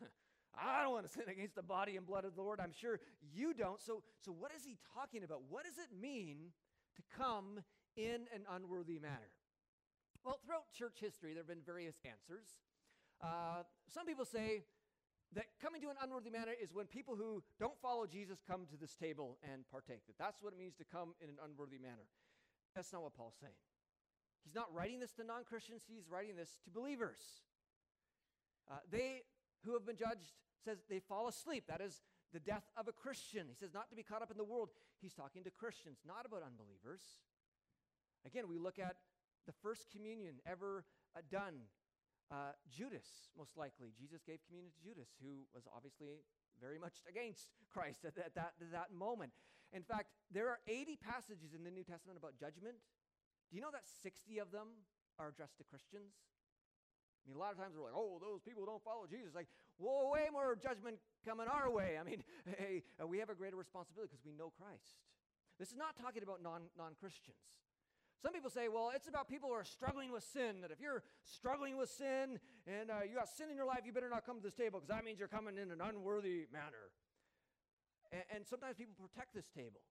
I 0.55 0.83
don't 0.83 0.93
want 0.93 1.07
to 1.07 1.13
sin 1.17 1.29
against 1.29 1.55
the 1.55 1.63
body 1.63 1.97
and 1.97 2.07
blood 2.07 2.25
of 2.25 2.35
the 2.35 2.43
Lord. 2.43 2.61
I'm 2.61 2.73
sure 2.73 3.01
you 3.33 3.55
don't. 3.55 3.81
So, 3.81 4.03
so 4.21 4.33
what 4.33 4.53
is 4.57 4.65
he 4.65 4.77
talking 4.95 5.25
about? 5.25 5.43
What 5.49 5.65
does 5.65 5.79
it 5.79 5.89
mean 5.95 6.53
to 6.97 7.03
come 7.17 7.61
in 7.97 8.29
an 8.35 8.45
unworthy 8.51 8.99
manner? 8.99 9.33
Well, 10.25 10.41
throughout 10.45 10.73
church 10.73 10.99
history, 11.01 11.33
there 11.33 11.43
have 11.43 11.49
been 11.49 11.65
various 11.65 11.97
answers. 12.05 12.59
Uh, 13.23 13.63
some 13.89 14.07
people 14.07 14.25
say 14.25 14.65
that 15.35 15.47
coming 15.63 15.81
to 15.83 15.89
an 15.89 15.97
unworthy 16.03 16.31
manner 16.31 16.53
is 16.53 16.73
when 16.73 16.87
people 16.87 17.17
who 17.17 17.43
don't 17.59 17.79
follow 17.81 18.07
Jesus 18.07 18.39
come 18.47 18.67
to 18.71 18.77
this 18.77 18.95
table 18.95 19.39
and 19.43 19.63
partake. 19.71 20.07
That 20.07 20.19
that's 20.19 20.43
what 20.43 20.53
it 20.53 20.59
means 20.59 20.75
to 20.77 20.85
come 20.85 21.15
in 21.23 21.29
an 21.29 21.37
unworthy 21.45 21.79
manner. 21.79 22.11
That's 22.75 22.93
not 22.93 23.03
what 23.03 23.15
Paul's 23.15 23.37
saying. 23.41 23.57
He's 24.47 24.55
not 24.55 24.73
writing 24.73 25.01
this 25.01 25.11
to 25.19 25.25
non 25.25 25.43
Christians, 25.43 25.83
he's 25.91 26.09
writing 26.09 26.37
this 26.37 26.61
to 26.65 26.71
believers. 26.71 27.19
Uh, 28.71 28.79
they 28.91 29.23
who 29.65 29.75
have 29.75 29.85
been 29.85 29.97
judged 29.97 30.39
says 30.65 30.79
they 30.89 31.01
fall 31.01 31.27
asleep. 31.27 31.65
That 31.69 31.81
is 31.81 32.03
the 32.33 32.39
death 32.39 32.63
of 32.77 32.87
a 32.87 32.93
Christian. 32.93 33.47
He 33.49 33.55
says 33.55 33.75
not 33.75 33.91
to 33.91 33.97
be 33.97 34.03
caught 34.03 34.23
up 34.23 34.31
in 34.31 34.39
the 34.39 34.47
world. 34.47 34.71
He's 35.03 35.15
talking 35.15 35.43
to 35.45 35.51
Christians, 35.51 35.99
not 36.07 36.27
about 36.27 36.43
unbelievers. 36.47 37.03
Again, 38.25 38.47
we 38.49 38.59
look 38.59 38.79
at 38.79 38.97
the 39.47 39.53
first 39.63 39.91
communion 39.91 40.39
ever 40.47 40.85
uh, 41.17 41.21
done. 41.31 41.67
Uh, 42.31 42.59
Judas, 42.67 43.31
most 43.39 43.57
likely. 43.57 43.95
Jesus 43.95 44.23
gave 44.27 44.43
communion 44.47 44.75
to 44.75 44.83
Judas, 44.83 45.11
who 45.23 45.47
was 45.55 45.63
obviously 45.71 46.27
very 46.61 46.79
much 46.79 47.07
against 47.07 47.55
Christ 47.71 48.03
at, 48.05 48.19
at 48.19 48.35
that, 48.35 48.59
at 48.59 48.73
that 48.73 48.91
moment. 48.91 49.31
In 49.73 49.83
fact, 49.83 50.11
there 50.33 50.49
are 50.49 50.59
80 50.67 50.99
passages 50.99 51.55
in 51.55 51.63
the 51.63 51.71
New 51.71 51.85
Testament 51.85 52.19
about 52.19 52.35
judgment. 52.35 52.83
Do 53.51 53.57
you 53.57 53.63
know 53.63 53.73
that 53.73 53.87
60 54.03 54.39
of 54.39 54.51
them 54.51 54.87
are 55.19 55.29
addressed 55.29 55.59
to 55.59 55.65
Christians? 55.65 56.15
I 57.23 57.31
mean, 57.31 57.37
a 57.37 57.43
lot 57.43 57.51
of 57.51 57.59
times 57.59 57.75
we're 57.75 57.83
like, 57.83 57.99
oh, 57.99 58.23
those 58.23 58.43
people 58.47 58.63
don't 58.63 58.83
follow 58.83 59.07
Jesus. 59.11 59.35
Like, 59.35 59.51
whoa, 59.79 60.11
way 60.15 60.31
more 60.31 60.55
judgment 60.55 61.03
coming 61.27 61.51
our 61.51 61.67
way. 61.71 61.99
I 61.99 62.05
mean, 62.07 62.23
hey, 62.59 62.83
uh, 63.03 63.07
we 63.07 63.19
have 63.19 63.31
a 63.31 63.35
greater 63.35 63.59
responsibility 63.59 64.15
because 64.15 64.27
we 64.27 64.35
know 64.35 64.55
Christ. 64.55 65.03
This 65.59 65.75
is 65.75 65.79
not 65.79 65.99
talking 65.99 66.23
about 66.23 66.43
non 66.43 66.71
Christians. 67.01 67.43
Some 68.23 68.33
people 68.33 68.51
say, 68.51 68.69
well, 68.69 68.93
it's 68.95 69.09
about 69.09 69.29
people 69.29 69.51
who 69.51 69.55
are 69.55 69.65
struggling 69.65 70.11
with 70.11 70.25
sin, 70.25 70.63
that 70.63 70.71
if 70.71 70.81
you're 70.81 71.03
struggling 71.25 71.77
with 71.77 71.91
sin 71.91 72.41
and 72.67 72.91
uh, 72.91 73.05
you 73.05 73.15
got 73.15 73.29
sin 73.29 73.51
in 73.51 73.57
your 73.57 73.67
life, 73.67 73.85
you 73.85 73.93
better 73.93 74.09
not 74.09 74.25
come 74.25 74.39
to 74.39 74.43
this 74.43 74.55
table 74.55 74.81
because 74.81 74.89
that 74.89 75.05
means 75.05 75.19
you're 75.19 75.29
coming 75.29 75.59
in 75.59 75.71
an 75.71 75.81
unworthy 75.85 76.49
manner. 76.51 76.91
And, 78.11 78.23
and, 78.35 78.47
sometimes 78.47 78.77
people 78.77 78.95
protect 78.97 79.35
this 79.35 79.47
table. 79.55 79.83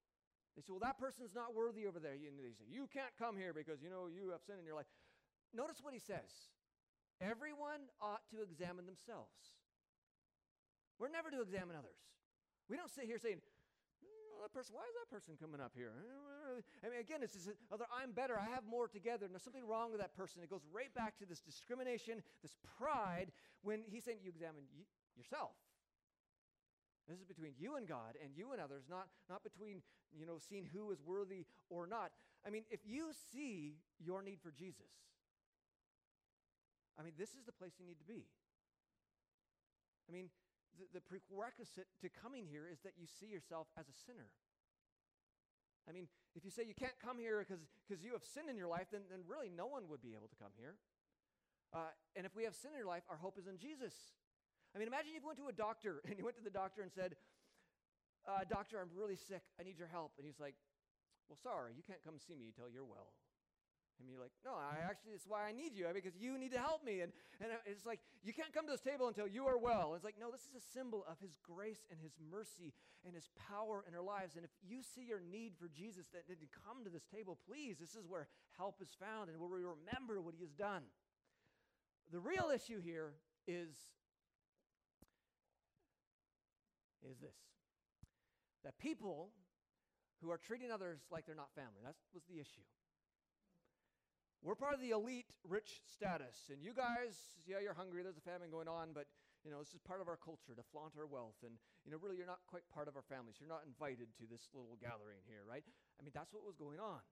They 0.56 0.63
say, 0.63 0.72
well, 0.72 0.84
that 0.88 0.98
person's 0.98 1.36
not 1.36 1.52
worthy 1.54 1.86
over 1.86 2.00
there. 2.00 2.15
And 2.15 2.39
they 2.39 2.56
say, 2.56 2.63
you 2.72 2.88
can't 2.88 3.12
come 3.20 3.36
here 3.36 3.52
because, 3.52 3.84
you 3.84 3.91
know, 3.91 4.08
you 4.08 4.32
have 4.32 4.39
sin 4.48 4.56
in 4.56 4.65
your 4.65 4.76
life. 4.76 4.88
Notice 5.54 5.84
what 5.84 5.94
he 5.94 6.00
says. 6.00 6.32
Everyone 7.20 7.91
ought 8.00 8.24
to 8.32 8.44
examine 8.44 8.88
themselves. 8.88 9.56
We're 11.00 11.12
never 11.12 11.28
to 11.32 11.44
examine 11.44 11.76
others. 11.76 12.00
We 12.72 12.80
don't 12.80 12.89
sit 12.89 13.04
here 13.04 13.20
saying, 13.20 13.44
oh, 14.04 14.44
that 14.44 14.56
person, 14.56 14.76
why 14.76 14.88
is 14.88 14.96
that 14.96 15.12
person 15.12 15.36
coming 15.36 15.60
up 15.60 15.76
here? 15.76 15.91
I 16.84 16.88
mean, 16.88 17.00
again, 17.00 17.20
it's 17.20 17.36
just 17.36 17.52
other, 17.72 17.84
I'm 17.91 18.12
better, 18.12 18.39
I 18.39 18.48
have 18.56 18.63
more 18.63 18.88
together. 18.88 19.28
And 19.28 19.36
there's 19.36 19.44
something 19.44 19.68
wrong 19.68 19.91
with 19.91 20.00
that 20.00 20.15
person. 20.15 20.39
It 20.39 20.50
goes 20.50 20.63
right 20.72 20.94
back 20.96 21.20
to 21.20 21.26
this 21.26 21.44
discrimination, 21.44 22.24
this 22.41 22.56
pride, 22.80 23.36
when 23.62 23.84
he's 23.91 24.04
saying 24.04 24.24
you 24.24 24.32
examine 24.32 24.63
y- 24.72 24.88
yourself. 25.20 25.52
This 27.08 27.20
is 27.20 27.26
between 27.26 27.54
you 27.58 27.76
and 27.76 27.88
God 27.88 28.18
and 28.22 28.34
you 28.36 28.52
and 28.52 28.62
others, 28.62 28.84
not, 28.89 29.08
not 29.30 29.44
between, 29.44 29.82
you 30.12 30.26
know, 30.26 30.38
seeing 30.38 30.68
who 30.74 30.89
is 30.91 30.98
worthy 31.06 31.46
or 31.70 31.86
not. 31.86 32.12
I 32.46 32.50
mean, 32.50 32.63
if 32.70 32.82
you 32.86 33.12
see 33.32 33.78
your 34.00 34.22
need 34.22 34.39
for 34.41 34.52
Jesus, 34.52 34.89
I 36.98 37.04
mean, 37.04 37.13
this 37.18 37.30
is 37.30 37.46
the 37.46 37.52
place 37.52 37.74
you 37.80 37.86
need 37.86 38.00
to 38.00 38.08
be. 38.08 38.26
I 40.10 40.13
mean, 40.13 40.30
the, 40.78 41.00
the 41.00 41.02
prerequisite 41.02 41.88
to 42.02 42.10
coming 42.10 42.46
here 42.50 42.65
is 42.72 42.80
that 42.82 42.94
you 42.98 43.06
see 43.06 43.28
yourself 43.28 43.68
as 43.78 43.86
a 43.88 43.96
sinner. 44.06 44.30
I 45.88 45.94
mean, 45.94 46.08
if 46.34 46.44
you 46.44 46.50
say 46.50 46.65
you 46.65 46.74
can't 46.74 46.98
come 46.98 47.18
here 47.20 47.46
because 47.46 48.02
you 48.04 48.13
have 48.13 48.26
sin 48.26 48.50
in 48.50 48.58
your 48.58 48.68
life, 48.68 48.89
then, 48.91 49.02
then 49.10 49.22
really 49.28 49.50
no 49.54 49.68
one 49.68 49.86
would 49.89 50.02
be 50.02 50.18
able 50.18 50.28
to 50.28 50.39
come 50.41 50.52
here. 50.58 50.76
Uh, 51.74 51.94
and 52.15 52.26
if 52.26 52.36
we 52.36 52.44
have 52.44 52.56
sin 52.56 52.72
in 52.74 52.78
your 52.78 52.89
life, 52.89 53.04
our 53.10 53.18
hope 53.18 53.38
is 53.38 53.46
in 53.46 53.58
Jesus. 53.58 53.94
I 54.76 54.78
mean, 54.78 54.92
imagine 54.92 55.16
if 55.16 55.24
you 55.24 55.32
went 55.32 55.40
to 55.40 55.48
a 55.48 55.56
doctor 55.56 56.04
and 56.10 56.20
you 56.20 56.26
went 56.28 56.36
to 56.38 56.44
the 56.44 56.52
doctor 56.54 56.84
and 56.84 56.92
said, 56.92 57.16
uh, 58.28 58.44
Doctor, 58.50 58.82
I'm 58.82 58.90
really 58.92 59.16
sick. 59.16 59.46
I 59.60 59.64
need 59.64 59.78
your 59.78 59.88
help. 59.88 60.14
And 60.18 60.26
he's 60.26 60.40
like, 60.40 60.56
Well, 61.30 61.38
sorry, 61.42 61.72
you 61.78 61.84
can't 61.86 62.04
come 62.04 62.18
see 62.20 62.36
me 62.36 62.50
until 62.50 62.68
you're 62.68 62.86
well. 62.86 63.14
And 64.00 64.10
you're 64.10 64.20
like, 64.20 64.36
no, 64.44 64.52
I 64.52 64.84
actually, 64.84 65.16
it's 65.16 65.24
why 65.24 65.48
I 65.48 65.56
need 65.56 65.72
you, 65.72 65.88
because 65.94 66.20
you 66.20 66.38
need 66.38 66.52
to 66.52 66.60
help 66.60 66.84
me. 66.84 67.00
And, 67.00 67.14
and 67.40 67.52
it's 67.66 67.86
like, 67.86 68.00
you 68.24 68.34
can't 68.34 68.52
come 68.52 68.66
to 68.68 68.72
this 68.76 68.84
table 68.84 69.08
until 69.08 69.28
you 69.28 69.48
are 69.48 69.58
well. 69.58 69.96
And 69.96 69.96
it's 69.96 70.04
like, 70.04 70.20
no, 70.20 70.32
this 70.32 70.44
is 70.44 70.52
a 70.52 70.66
symbol 70.76 71.06
of 71.08 71.16
his 71.24 71.40
grace 71.40 71.88
and 71.90 71.96
his 72.04 72.12
mercy 72.20 72.74
and 73.08 73.16
his 73.16 73.30
power 73.40 73.86
in 73.88 73.96
our 73.96 74.04
lives. 74.04 74.36
And 74.36 74.44
if 74.44 74.52
you 74.60 74.84
see 74.84 75.08
your 75.08 75.22
need 75.24 75.54
for 75.56 75.72
Jesus, 75.72 76.08
that 76.12 76.28
didn't 76.28 76.52
come 76.52 76.84
to 76.84 76.92
this 76.92 77.08
table, 77.08 77.40
please, 77.48 77.78
this 77.80 77.96
is 77.96 78.04
where 78.08 78.28
help 78.58 78.82
is 78.82 78.92
found 79.00 79.30
and 79.30 79.40
where 79.40 79.50
we 79.50 79.64
remember 79.64 80.20
what 80.20 80.36
he 80.36 80.44
has 80.44 80.52
done. 80.52 80.84
The 82.12 82.20
real 82.20 82.52
issue 82.54 82.82
here 82.84 83.16
is, 83.48 83.72
is 87.10 87.20
this 87.20 87.36
that 88.63 88.78
people 88.80 89.30
who 90.22 90.32
are 90.32 90.41
treating 90.41 90.72
others 90.72 91.06
like 91.12 91.26
they're 91.26 91.38
not 91.38 91.54
family, 91.54 91.86
that 91.86 91.94
was 92.13 92.26
the 92.26 92.41
issue. 92.41 92.65
We're 94.41 94.58
part 94.58 94.74
of 94.74 94.82
the 94.82 94.89
elite 94.89 95.30
rich 95.46 95.82
status. 95.86 96.50
And 96.50 96.62
you 96.62 96.74
guys, 96.74 97.18
yeah, 97.46 97.62
you're 97.62 97.78
hungry. 97.78 98.02
There's 98.02 98.18
a 98.18 98.26
famine 98.26 98.50
going 98.50 98.70
on, 98.70 98.94
but 98.94 99.06
you 99.46 99.54
know, 99.54 99.62
this 99.62 99.78
is 99.78 99.82
part 99.86 100.02
of 100.02 100.10
our 100.10 100.18
culture 100.18 100.58
to 100.58 100.65
flaunt 100.74 100.98
our 100.98 101.06
wealth. 101.06 101.38
And, 101.46 101.54
you 101.86 101.94
know, 101.94 102.02
really, 102.02 102.18
you're 102.18 102.30
not 102.30 102.41
quite 102.50 102.65
part 102.74 102.89
of 102.89 102.98
our 102.98 103.06
family, 103.06 103.34
so 103.38 103.46
You're 103.46 103.54
not 103.54 103.62
invited 103.70 104.10
to 104.18 104.26
this 104.26 104.50
little 104.58 104.74
gathering 104.82 105.22
here, 105.30 105.46
right? 105.46 105.62
I 105.62 106.00
mean, 106.02 106.13
that's 106.18 106.34
what 106.34 106.41
was 106.41 106.58
going 106.58 106.82
on. 106.82 107.06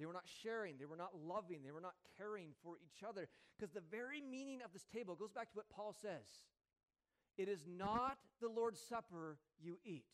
They 0.00 0.08
were 0.08 0.16
not 0.16 0.24
sharing. 0.24 0.80
They 0.80 0.88
were 0.88 0.96
not 0.96 1.12
loving. 1.12 1.60
They 1.60 1.70
were 1.70 1.84
not 1.84 2.00
caring 2.16 2.56
for 2.64 2.80
each 2.80 3.04
other. 3.04 3.28
Because 3.52 3.76
the 3.76 3.84
very 3.84 4.24
meaning 4.24 4.64
of 4.64 4.72
this 4.72 4.88
table 4.88 5.12
goes 5.12 5.32
back 5.32 5.52
to 5.52 5.56
what 5.60 5.68
Paul 5.68 5.92
says 5.92 6.24
it 7.38 7.48
is 7.48 7.60
not 7.66 8.18
the 8.40 8.48
Lord's 8.48 8.80
Supper 8.80 9.38
you 9.60 9.78
eat. 9.84 10.04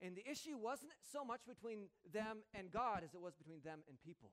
And 0.00 0.16
the 0.16 0.28
issue 0.30 0.56
wasn't 0.56 0.92
so 1.12 1.24
much 1.24 1.40
between 1.46 1.88
them 2.12 2.38
and 2.54 2.70
God 2.70 3.02
as 3.04 3.14
it 3.14 3.20
was 3.20 3.34
between 3.34 3.60
them 3.64 3.80
and 3.88 3.98
people 4.00 4.30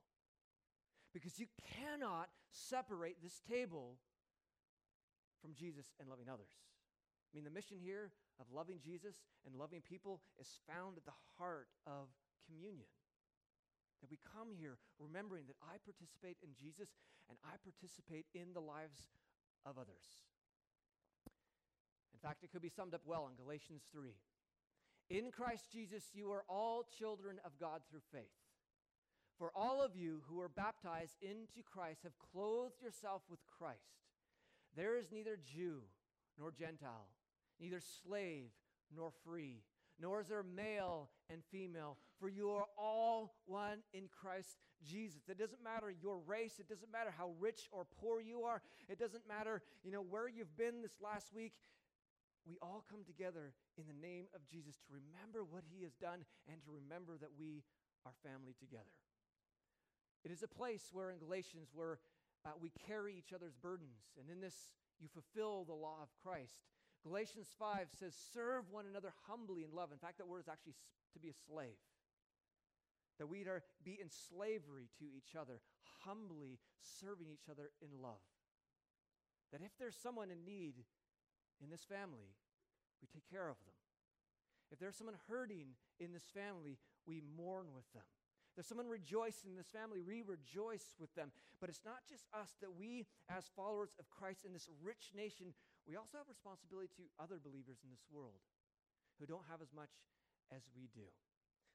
because 1.15 1.39
you 1.39 1.47
cannot 1.79 2.27
separate 2.51 3.15
this 3.23 3.39
table 3.47 3.95
from 5.39 5.55
Jesus 5.55 5.95
and 5.95 6.11
loving 6.11 6.27
others. 6.27 6.51
I 7.31 7.31
mean, 7.31 7.47
the 7.47 7.55
mission 7.55 7.79
here 7.79 8.11
of 8.35 8.51
loving 8.51 8.83
Jesus 8.83 9.23
and 9.47 9.55
loving 9.55 9.79
people 9.79 10.19
is 10.35 10.59
found 10.67 10.99
at 10.99 11.07
the 11.07 11.15
heart 11.39 11.71
of 11.87 12.11
communion. 12.43 12.91
That 14.03 14.11
we 14.11 14.19
come 14.35 14.51
here 14.51 14.75
remembering 14.99 15.47
that 15.47 15.55
I 15.63 15.79
participate 15.87 16.35
in 16.43 16.51
Jesus 16.51 16.99
and 17.31 17.39
I 17.47 17.55
participate 17.63 18.27
in 18.35 18.51
the 18.51 18.59
lives 18.59 19.15
of 19.63 19.79
others. 19.79 20.03
Fact, 22.25 22.43
it 22.43 22.51
could 22.51 22.63
be 22.63 22.69
summed 22.69 22.95
up 22.95 23.01
well 23.05 23.29
in 23.29 23.35
Galatians 23.35 23.83
3. 23.91 24.09
In 25.11 25.29
Christ 25.29 25.71
Jesus, 25.71 26.05
you 26.11 26.31
are 26.31 26.43
all 26.49 26.83
children 26.97 27.37
of 27.45 27.51
God 27.59 27.81
through 27.87 28.01
faith. 28.11 28.33
For 29.37 29.51
all 29.55 29.83
of 29.83 29.95
you 29.95 30.23
who 30.27 30.41
are 30.41 30.49
baptized 30.49 31.17
into 31.21 31.61
Christ 31.63 31.99
have 32.01 32.17
clothed 32.33 32.81
yourself 32.81 33.21
with 33.29 33.41
Christ. 33.59 34.01
There 34.75 34.97
is 34.97 35.11
neither 35.11 35.37
Jew 35.37 35.81
nor 36.39 36.51
Gentile, 36.51 37.09
neither 37.59 37.79
slave 37.79 38.49
nor 38.95 39.11
free, 39.23 39.61
nor 40.01 40.21
is 40.21 40.29
there 40.29 40.41
male 40.41 41.11
and 41.29 41.43
female, 41.51 41.97
for 42.19 42.27
you 42.27 42.49
are 42.49 42.65
all 42.75 43.35
one 43.45 43.79
in 43.93 44.09
Christ 44.09 44.57
Jesus. 44.83 45.29
It 45.29 45.37
doesn't 45.37 45.63
matter 45.63 45.93
your 46.01 46.17
race, 46.25 46.53
it 46.57 46.67
doesn't 46.67 46.91
matter 46.91 47.13
how 47.15 47.33
rich 47.39 47.69
or 47.71 47.85
poor 48.01 48.19
you 48.19 48.45
are, 48.45 48.63
it 48.89 48.97
doesn't 48.97 49.27
matter, 49.27 49.61
you 49.83 49.91
know, 49.91 50.01
where 50.01 50.27
you've 50.27 50.57
been 50.57 50.81
this 50.81 50.97
last 50.99 51.31
week. 51.31 51.53
We 52.45 52.61
all 52.61 52.85
come 52.85 53.01
together 53.01 53.53
in 53.77 53.89
the 53.89 53.97
name 53.97 54.29
of 54.37 54.45
Jesus 54.45 54.77
to 54.85 54.93
remember 54.93 55.41
what 55.41 55.65
he 55.65 55.81
has 55.81 55.97
done 55.97 56.21
and 56.45 56.61
to 56.61 56.69
remember 56.69 57.17
that 57.17 57.33
we 57.33 57.65
are 58.05 58.13
family 58.21 58.53
together. 58.53 58.93
It 60.23 60.29
is 60.29 60.45
a 60.45 60.47
place 60.47 60.89
where 60.93 61.09
in 61.09 61.17
Galatians 61.17 61.73
where 61.73 61.97
uh, 62.45 62.53
we 62.61 62.71
carry 62.85 63.17
each 63.17 63.33
other's 63.33 63.57
burdens, 63.57 64.13
and 64.21 64.29
in 64.29 64.41
this 64.41 64.53
you 65.01 65.09
fulfill 65.09 65.65
the 65.65 65.73
law 65.73 65.97
of 66.01 66.09
Christ. 66.21 66.61
Galatians 67.05 67.49
5 67.57 67.89
says, 67.99 68.13
Serve 68.33 68.65
one 68.71 68.85
another 68.89 69.13
humbly 69.27 69.63
in 69.63 69.73
love. 69.73 69.91
In 69.91 69.97
fact, 69.97 70.17
that 70.17 70.27
word 70.27 70.41
is 70.41 70.49
actually 70.49 70.73
to 71.13 71.19
be 71.19 71.29
a 71.29 71.37
slave. 71.49 71.77
That 73.19 73.29
we 73.29 73.45
are 73.45 73.61
be 73.83 73.97
in 74.01 74.09
slavery 74.09 74.89
to 74.99 75.05
each 75.15 75.35
other, 75.39 75.61
humbly 76.03 76.59
serving 76.81 77.27
each 77.31 77.49
other 77.49 77.69
in 77.81 78.01
love. 78.01 78.21
That 79.51 79.61
if 79.61 79.71
there's 79.79 79.95
someone 79.95 80.31
in 80.31 80.43
need 80.43 80.73
in 81.61 81.69
this 81.69 81.83
family, 81.83 82.35
we 83.01 83.07
take 83.07 83.27
care 83.29 83.47
of 83.47 83.57
them. 83.63 83.75
If 84.71 84.79
there's 84.79 84.95
someone 84.95 85.15
hurting 85.29 85.77
in 85.99 86.11
this 86.11 86.25
family, 86.33 86.77
we 87.05 87.21
mourn 87.21 87.69
with 87.73 87.85
them. 87.93 88.07
There's 88.55 88.67
someone 88.67 88.87
rejoicing 88.87 89.51
in 89.51 89.59
this 89.59 89.69
family. 89.69 89.99
We 89.99 90.23
rejoice 90.23 90.95
with 90.95 91.11
them. 91.13 91.35
But 91.59 91.67
it's 91.67 91.83
not 91.83 92.07
just 92.07 92.23
us 92.31 92.55
that 92.63 92.71
we, 92.71 93.05
as 93.27 93.51
followers 93.51 93.91
of 93.99 94.07
Christ 94.09 94.47
in 94.47 94.55
this 94.55 94.71
rich 94.79 95.11
nation, 95.11 95.51
we 95.83 95.99
also 95.99 96.17
have 96.17 96.31
responsibility 96.31 96.87
to 96.95 97.03
other 97.19 97.35
believers 97.35 97.83
in 97.83 97.91
this 97.91 98.07
world 98.07 98.39
who 99.19 99.27
don't 99.27 99.45
have 99.51 99.59
as 99.59 99.75
much 99.75 99.91
as 100.55 100.63
we 100.71 100.87
do. 100.95 101.07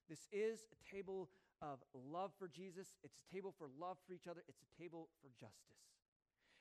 This 0.08 0.26
is 0.32 0.66
a 0.72 0.78
table 0.88 1.28
of 1.60 1.84
love 1.92 2.32
for 2.40 2.48
Jesus. 2.48 2.96
It's 3.04 3.20
a 3.20 3.28
table 3.28 3.52
for 3.52 3.68
love 3.78 4.00
for 4.08 4.16
each 4.16 4.26
other. 4.26 4.42
It's 4.48 4.64
a 4.64 4.70
table 4.80 5.12
for 5.20 5.28
justice. 5.36 5.84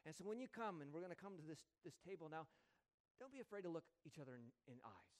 And 0.06 0.14
so 0.16 0.28
when 0.28 0.40
you 0.40 0.48
come, 0.52 0.84
and 0.84 0.92
we're 0.92 1.04
going 1.04 1.16
to 1.16 1.20
come 1.20 1.40
to 1.40 1.48
this, 1.48 1.64
this 1.84 1.96
table 2.04 2.28
now, 2.28 2.48
don't 3.20 3.36
be 3.36 3.44
afraid 3.44 3.68
to 3.68 3.72
look 3.72 3.84
each 4.08 4.18
other 4.18 4.40
in, 4.40 4.48
in 4.72 4.80
eyes. 4.82 5.20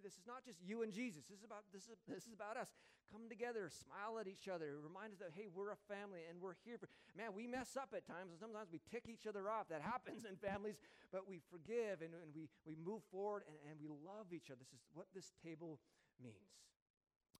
This 0.00 0.16
is 0.16 0.24
not 0.24 0.40
just 0.40 0.56
you 0.64 0.80
and 0.80 0.88
Jesus. 0.88 1.28
This 1.28 1.44
is 1.44 1.44
about 1.44 1.68
this 1.68 1.84
is 1.84 2.00
this 2.08 2.24
is 2.24 2.32
about 2.32 2.56
us. 2.56 2.72
Come 3.12 3.28
together, 3.28 3.68
smile 3.68 4.16
at 4.16 4.26
each 4.26 4.48
other, 4.48 4.80
remind 4.80 5.12
us 5.12 5.20
that 5.20 5.36
hey, 5.36 5.52
we're 5.52 5.70
a 5.70 5.78
family 5.84 6.24
and 6.24 6.40
we're 6.40 6.56
here 6.64 6.80
for 6.80 6.88
man, 7.12 7.36
we 7.36 7.44
mess 7.44 7.76
up 7.76 7.92
at 7.92 8.08
times 8.08 8.32
and 8.32 8.40
sometimes 8.40 8.72
we 8.72 8.80
tick 8.88 9.04
each 9.04 9.28
other 9.28 9.52
off. 9.52 9.68
That 9.68 9.84
happens 9.92 10.24
in 10.24 10.40
families, 10.40 10.80
but 11.12 11.28
we 11.28 11.44
forgive 11.52 12.00
and, 12.00 12.16
and 12.16 12.32
we, 12.32 12.48
we 12.64 12.72
move 12.72 13.04
forward 13.12 13.44
and, 13.44 13.56
and 13.68 13.76
we 13.76 13.92
love 13.92 14.32
each 14.32 14.48
other. 14.48 14.64
This 14.64 14.72
is 14.72 14.80
what 14.96 15.12
this 15.12 15.36
table 15.44 15.76
means. 16.16 16.56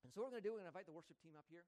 And 0.05 0.13
so 0.13 0.21
what 0.21 0.29
we're 0.29 0.39
gonna 0.39 0.45
do, 0.45 0.53
we're 0.55 0.63
gonna 0.63 0.77
invite 0.77 0.87
the 0.87 0.95
worship 0.95 1.17
team 1.25 1.35
up 1.41 1.49
here. 1.49 1.65